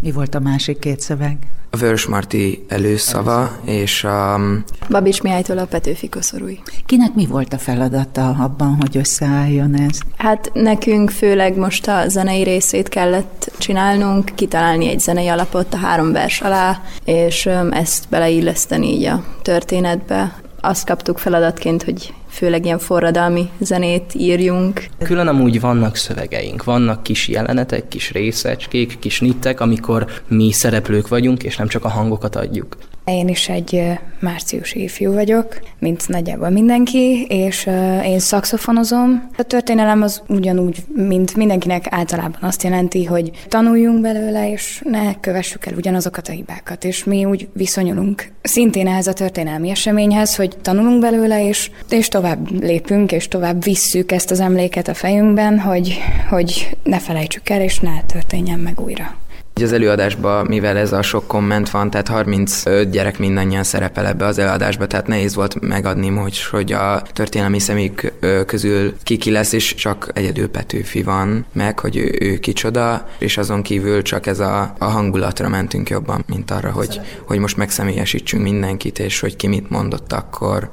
Mi 0.00 0.10
volt 0.10 0.34
a 0.34 0.40
másik 0.40 0.78
két 0.78 1.00
szöveg? 1.00 1.36
A 1.70 1.76
Vörös 1.76 2.06
Marti 2.06 2.64
előszava, 2.68 3.56
és 3.64 4.04
a... 4.04 4.40
Babics 4.88 5.22
Mihálytól 5.22 5.58
a 5.58 5.64
Petőfi 5.64 6.08
koszorúj. 6.08 6.58
Kinek 6.86 7.14
mi 7.14 7.26
volt 7.26 7.52
a 7.52 7.58
feladata 7.58 8.28
abban, 8.28 8.76
hogy 8.80 8.96
összeálljon 8.96 9.74
ez? 9.74 9.98
Hát 10.16 10.50
nekünk 10.54 11.10
főleg 11.10 11.56
most 11.56 11.88
a 11.88 12.08
zenei 12.08 12.42
részét 12.42 12.88
kellett 12.88 13.52
csinálnunk, 13.58 14.30
kitalálni 14.34 14.88
egy 14.88 15.00
zenei 15.00 15.28
alapot 15.28 15.74
a 15.74 15.76
három 15.76 16.12
vers 16.12 16.40
alá, 16.40 16.82
és 17.04 17.48
ezt 17.70 18.08
beleilleszteni 18.08 18.86
így 18.94 19.04
a 19.04 19.24
történetbe. 19.42 20.40
Azt 20.60 20.86
kaptuk 20.86 21.18
feladatként, 21.18 21.82
hogy 21.82 22.14
főleg 22.28 22.64
ilyen 22.64 22.78
forradalmi 22.78 23.50
zenét 23.58 24.14
írjunk. 24.14 24.86
Külön 24.98 25.26
amúgy 25.26 25.60
vannak 25.60 25.96
szövegeink, 25.96 26.64
vannak 26.64 27.02
kis 27.02 27.28
jelenetek, 27.28 27.88
kis 27.88 28.12
részecskék, 28.12 28.98
kis 28.98 29.20
nittek, 29.20 29.60
amikor 29.60 30.06
mi 30.28 30.52
szereplők 30.52 31.08
vagyunk, 31.08 31.42
és 31.42 31.56
nem 31.56 31.68
csak 31.68 31.84
a 31.84 31.88
hangokat 31.88 32.36
adjuk. 32.36 32.76
Én 33.08 33.28
is 33.28 33.48
egy 33.48 33.98
márciusi 34.20 34.82
ifjú 34.82 35.12
vagyok, 35.12 35.60
mint 35.78 36.08
nagyjából 36.08 36.48
mindenki, 36.48 37.26
és 37.28 37.68
én 38.04 38.18
szakszofonozom. 38.18 39.28
A 39.36 39.42
történelem 39.42 40.02
az 40.02 40.22
ugyanúgy, 40.28 40.84
mint 40.94 41.36
mindenkinek 41.36 41.86
általában 41.90 42.38
azt 42.40 42.62
jelenti, 42.62 43.04
hogy 43.04 43.30
tanuljunk 43.48 44.00
belőle, 44.00 44.50
és 44.50 44.82
ne 44.84 45.20
kövessük 45.20 45.66
el 45.66 45.74
ugyanazokat 45.74 46.28
a 46.28 46.32
hibákat, 46.32 46.84
és 46.84 47.04
mi 47.04 47.24
úgy 47.24 47.48
viszonyulunk 47.52 48.32
szintén 48.42 48.86
ehhez 48.86 49.06
a 49.06 49.12
történelmi 49.12 49.70
eseményhez, 49.70 50.36
hogy 50.36 50.56
tanulunk 50.62 51.00
belőle, 51.00 51.46
és, 51.46 51.70
és 51.90 52.08
tovább 52.08 52.62
lépünk, 52.62 53.12
és 53.12 53.28
tovább 53.28 53.64
visszük 53.64 54.12
ezt 54.12 54.30
az 54.30 54.40
emléket 54.40 54.88
a 54.88 54.94
fejünkben, 54.94 55.58
hogy, 55.58 55.98
hogy 56.28 56.76
ne 56.82 56.98
felejtsük 56.98 57.48
el, 57.48 57.60
és 57.60 57.80
ne 57.80 58.02
történjen 58.06 58.58
meg 58.58 58.80
újra. 58.80 59.16
Az 59.62 59.72
előadásban, 59.72 60.46
mivel 60.46 60.76
ez 60.76 60.92
a 60.92 61.02
sok 61.02 61.26
komment 61.26 61.70
van, 61.70 61.90
tehát 61.90 62.08
35 62.08 62.90
gyerek 62.90 63.18
mindannyian 63.18 63.62
szerepel 63.62 64.06
ebbe 64.06 64.24
az 64.24 64.38
előadásba, 64.38 64.86
tehát 64.86 65.06
nehéz 65.06 65.34
volt 65.34 65.60
megadni, 65.60 66.08
hogy, 66.08 66.42
hogy 66.42 66.72
a 66.72 67.02
történelmi 67.12 67.58
személyek 67.58 68.12
közül 68.46 68.94
ki 69.02 69.16
ki 69.16 69.30
lesz, 69.30 69.52
és 69.52 69.74
csak 69.74 70.10
egyedül 70.14 70.48
Petőfi 70.48 71.02
van 71.02 71.44
meg, 71.52 71.78
hogy 71.78 71.96
ő, 71.96 72.16
ő 72.20 72.38
kicsoda, 72.38 73.08
és 73.18 73.38
azon 73.38 73.62
kívül 73.62 74.02
csak 74.02 74.26
ez 74.26 74.40
a, 74.40 74.74
a 74.78 74.84
hangulatra 74.84 75.48
mentünk 75.48 75.90
jobban, 75.90 76.24
mint 76.26 76.50
arra, 76.50 76.70
hogy, 76.70 77.00
hogy 77.24 77.38
most 77.38 77.56
megszemélyesítsünk 77.56 78.42
mindenkit, 78.42 78.98
és 78.98 79.20
hogy 79.20 79.36
ki 79.36 79.46
mit 79.46 79.70
mondott 79.70 80.12
akkor. 80.12 80.70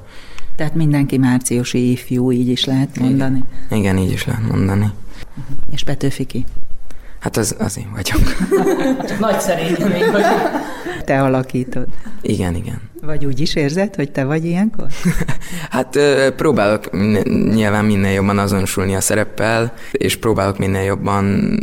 Tehát 0.56 0.74
mindenki 0.74 1.18
márciusi 1.18 1.90
ifjú, 1.90 2.32
így 2.32 2.48
is 2.48 2.64
lehet 2.64 2.98
mondani? 2.98 3.44
Igen, 3.66 3.78
Igen 3.78 3.98
így 3.98 4.12
is 4.12 4.24
lehet 4.24 4.48
mondani. 4.48 4.90
És 5.72 5.84
Petőfi 5.84 6.24
ki? 6.24 6.44
Hát 7.26 7.36
az, 7.36 7.56
az 7.58 7.78
én 7.78 7.90
vagyok. 7.94 8.20
Nagy 9.18 9.40
szerényemény 9.40 10.10
vagy. 10.10 10.24
Te 11.04 11.22
alakítod. 11.22 11.86
Igen, 12.22 12.54
igen. 12.54 12.80
Vagy 13.02 13.24
úgy 13.24 13.40
is 13.40 13.54
érzed, 13.54 13.94
hogy 13.94 14.10
te 14.12 14.24
vagy 14.24 14.44
ilyenkor? 14.44 14.86
hát 15.70 15.98
próbálok 16.36 16.90
nyilván 17.52 17.84
minél 17.84 18.12
jobban 18.12 18.38
azonosulni 18.38 18.94
a 18.94 19.00
szereppel, 19.00 19.72
és 19.92 20.16
próbálok 20.16 20.58
minél 20.58 20.82
jobban 20.82 21.56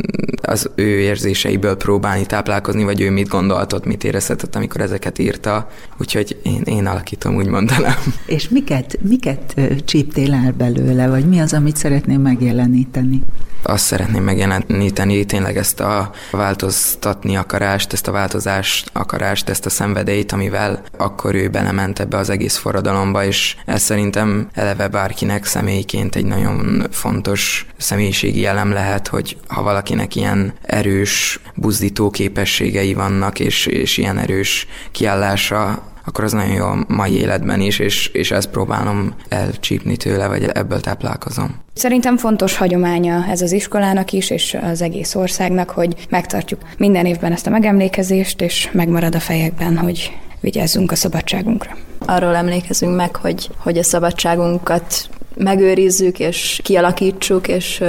az 0.46 0.70
ő 0.74 0.98
érzéseiből 1.00 1.76
próbálni 1.76 2.26
táplálkozni, 2.26 2.84
vagy 2.84 3.00
ő 3.00 3.10
mit 3.10 3.28
gondoltott, 3.28 3.84
mit 3.84 4.04
érezhetett, 4.04 4.56
amikor 4.56 4.80
ezeket 4.80 5.18
írta. 5.18 5.68
Úgyhogy 6.00 6.40
én, 6.42 6.62
én 6.64 6.86
alakítom, 6.86 7.36
úgy 7.36 7.46
mondanám. 7.46 8.14
És 8.26 8.48
miket, 8.48 8.98
miket 9.02 9.60
csíptél 9.84 10.32
el 10.32 10.52
belőle, 10.52 11.08
vagy 11.08 11.28
mi 11.28 11.40
az, 11.40 11.52
amit 11.52 11.76
szeretném 11.76 12.20
megjeleníteni? 12.20 13.22
azt 13.66 13.84
szeretném 13.84 14.22
megjeleníteni 14.22 15.24
tényleg 15.24 15.56
ezt 15.56 15.80
a 15.80 16.10
változtatni 16.30 17.36
akarást, 17.36 17.92
ezt 17.92 18.08
a 18.08 18.12
változás 18.12 18.84
akarást, 18.92 19.48
ezt 19.48 19.66
a 19.66 19.70
szenvedélyt, 19.70 20.32
amivel 20.32 20.82
akkor 20.96 21.34
ő 21.34 21.48
belement 21.48 22.00
ebbe 22.00 22.16
az 22.16 22.30
egész 22.30 22.56
forradalomba, 22.56 23.24
és 23.24 23.56
ez 23.64 23.82
szerintem 23.82 24.48
eleve 24.52 24.88
bárkinek 24.88 25.44
személyként 25.44 26.16
egy 26.16 26.24
nagyon 26.24 26.86
fontos 26.90 27.66
személyiségi 27.76 28.40
jelem 28.40 28.72
lehet, 28.72 29.08
hogy 29.08 29.36
ha 29.46 29.62
valakinek 29.62 30.16
ilyen 30.16 30.33
erős, 30.62 31.40
buzdító 31.54 32.10
képességei 32.10 32.94
vannak, 32.94 33.40
és, 33.40 33.66
és 33.66 33.98
ilyen 33.98 34.18
erős 34.18 34.66
kiállása, 34.92 35.92
akkor 36.04 36.24
az 36.24 36.32
nagyon 36.32 36.54
jó 36.54 36.64
a 36.64 36.84
mai 36.88 37.12
életben 37.12 37.60
is, 37.60 37.78
és, 37.78 38.06
és 38.06 38.30
ezt 38.30 38.50
próbálom 38.50 39.14
elcsípni 39.28 39.96
tőle, 39.96 40.26
vagy 40.26 40.44
ebből 40.44 40.80
táplálkozom. 40.80 41.54
Szerintem 41.74 42.16
fontos 42.16 42.56
hagyománya 42.56 43.26
ez 43.30 43.42
az 43.42 43.52
iskolának 43.52 44.12
is, 44.12 44.30
és 44.30 44.56
az 44.62 44.82
egész 44.82 45.14
országnak, 45.14 45.70
hogy 45.70 46.06
megtartjuk 46.10 46.60
minden 46.78 47.06
évben 47.06 47.32
ezt 47.32 47.46
a 47.46 47.50
megemlékezést, 47.50 48.40
és 48.40 48.68
megmarad 48.72 49.14
a 49.14 49.20
fejekben, 49.20 49.76
hogy 49.76 50.12
vigyázzunk 50.40 50.92
a 50.92 50.94
szabadságunkra. 50.94 51.76
Arról 52.06 52.34
emlékezünk 52.34 52.96
meg, 52.96 53.16
hogy, 53.16 53.50
hogy 53.56 53.78
a 53.78 53.82
szabadságunkat 53.82 55.08
megőrizzük 55.36 56.18
és 56.18 56.60
kialakítsuk, 56.62 57.48
és 57.48 57.82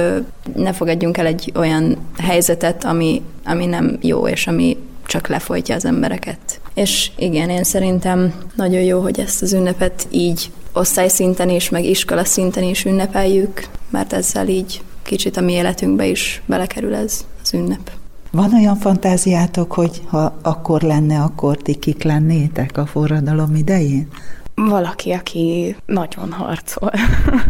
ne 0.54 0.72
fogadjunk 0.72 1.18
el 1.18 1.26
egy 1.26 1.52
olyan 1.54 1.96
helyzetet, 2.18 2.84
ami, 2.84 3.22
ami 3.44 3.66
nem 3.66 3.98
jó, 4.00 4.28
és 4.28 4.46
ami 4.46 4.76
csak 5.06 5.28
lefolytja 5.28 5.74
az 5.74 5.84
embereket. 5.84 6.60
És 6.74 7.10
igen, 7.16 7.50
én 7.50 7.64
szerintem 7.64 8.34
nagyon 8.54 8.82
jó, 8.82 9.00
hogy 9.00 9.20
ezt 9.20 9.42
az 9.42 9.52
ünnepet 9.52 10.06
így 10.10 10.50
osztályszinten 10.72 11.48
is, 11.48 11.68
meg 11.68 11.84
iskola 11.84 12.24
szinten 12.24 12.62
is 12.62 12.84
ünnepeljük, 12.84 13.62
mert 13.90 14.12
ezzel 14.12 14.48
így 14.48 14.80
kicsit 15.02 15.36
a 15.36 15.40
mi 15.40 15.52
életünkbe 15.52 16.06
is 16.06 16.42
belekerül 16.46 16.94
ez 16.94 17.24
az 17.42 17.54
ünnep. 17.54 17.90
Van 18.36 18.54
olyan 18.54 18.76
fantáziátok, 18.76 19.72
hogy 19.72 20.02
ha 20.06 20.34
akkor 20.42 20.82
lenne, 20.82 21.20
akkor 21.20 21.56
ti 21.56 21.74
kik 21.74 22.02
lennétek 22.02 22.76
a 22.76 22.86
forradalom 22.86 23.54
idején? 23.54 24.08
Valaki, 24.54 25.12
aki 25.12 25.76
nagyon 25.86 26.32
harcol. 26.32 26.90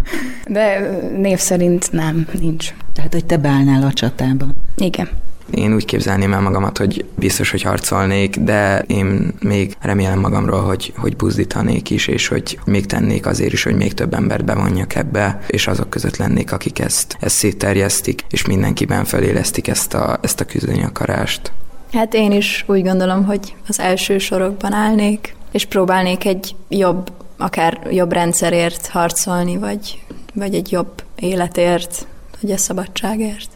De 0.48 0.78
név 1.16 1.38
szerint 1.38 1.92
nem, 1.92 2.26
nincs. 2.38 2.74
Tehát, 2.92 3.12
hogy 3.12 3.24
te 3.24 3.36
beállnál 3.36 3.82
a 3.82 3.92
csatába? 3.92 4.46
Igen. 4.76 5.08
Én 5.50 5.74
úgy 5.74 5.84
képzelném 5.84 6.32
el 6.32 6.40
magamat, 6.40 6.78
hogy 6.78 7.04
biztos, 7.14 7.50
hogy 7.50 7.62
harcolnék, 7.62 8.36
de 8.36 8.84
én 8.86 9.34
még 9.40 9.76
remélem 9.80 10.18
magamról, 10.18 10.60
hogy, 10.60 10.92
hogy 10.96 11.16
buzdítanék 11.16 11.90
is, 11.90 12.06
és 12.06 12.28
hogy 12.28 12.58
még 12.64 12.86
tennék 12.86 13.26
azért 13.26 13.52
is, 13.52 13.62
hogy 13.62 13.76
még 13.76 13.94
több 13.94 14.14
embert 14.14 14.44
bevonjak 14.44 14.94
ebbe, 14.94 15.40
és 15.46 15.66
azok 15.66 15.90
között 15.90 16.16
lennék, 16.16 16.52
akik 16.52 16.78
ezt, 16.78 17.16
ezt 17.20 17.36
szétterjesztik, 17.36 18.24
és 18.30 18.46
mindenkiben 18.46 19.04
felélesztik 19.04 19.68
ezt 19.68 19.94
a, 19.94 20.18
ezt 20.22 20.40
a 20.40 20.44
küzdeni 20.44 20.84
akarást. 20.84 21.52
Hát 21.92 22.14
én 22.14 22.32
is 22.32 22.64
úgy 22.66 22.82
gondolom, 22.82 23.24
hogy 23.24 23.54
az 23.68 23.80
első 23.80 24.18
sorokban 24.18 24.72
állnék, 24.72 25.34
és 25.52 25.64
próbálnék 25.64 26.24
egy 26.24 26.54
jobb, 26.68 27.12
akár 27.36 27.88
jobb 27.90 28.12
rendszerért 28.12 28.86
harcolni, 28.86 29.56
vagy, 29.56 30.02
vagy 30.34 30.54
egy 30.54 30.72
jobb 30.72 31.02
életért, 31.16 32.06
vagy 32.40 32.50
a 32.50 32.56
szabadságért. 32.56 33.55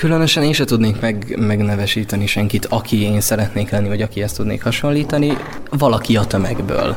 Különösen 0.00 0.42
én 0.42 0.52
se 0.52 0.64
tudnék 0.64 1.00
meg, 1.00 1.36
megnevesíteni 1.38 2.26
senkit, 2.26 2.66
aki 2.66 3.02
én 3.02 3.20
szeretnék 3.20 3.70
lenni, 3.70 3.88
vagy 3.88 4.02
aki 4.02 4.22
ezt 4.22 4.36
tudnék 4.36 4.62
hasonlítani. 4.62 5.32
Valaki 5.70 6.16
a 6.16 6.24
tömegből. 6.24 6.96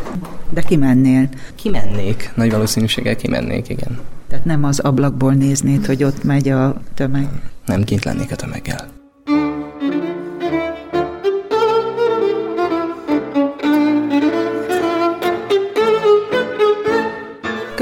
De 0.50 0.62
kimennél? 0.62 1.30
Kimennék. 1.56 2.32
Nagy 2.36 2.52
valószínűséggel 2.52 3.16
kimennék, 3.16 3.70
igen. 3.70 4.00
Tehát 4.28 4.46
nem 4.46 4.64
az 4.64 4.80
ablakból 4.80 5.34
néznéd, 5.34 5.86
hogy 5.86 6.04
ott 6.04 6.24
megy 6.24 6.50
a 6.50 6.82
tömeg? 6.94 7.28
Nem 7.66 7.84
kint 7.84 8.04
lennék 8.04 8.32
a 8.32 8.36
tömeggel. 8.36 9.03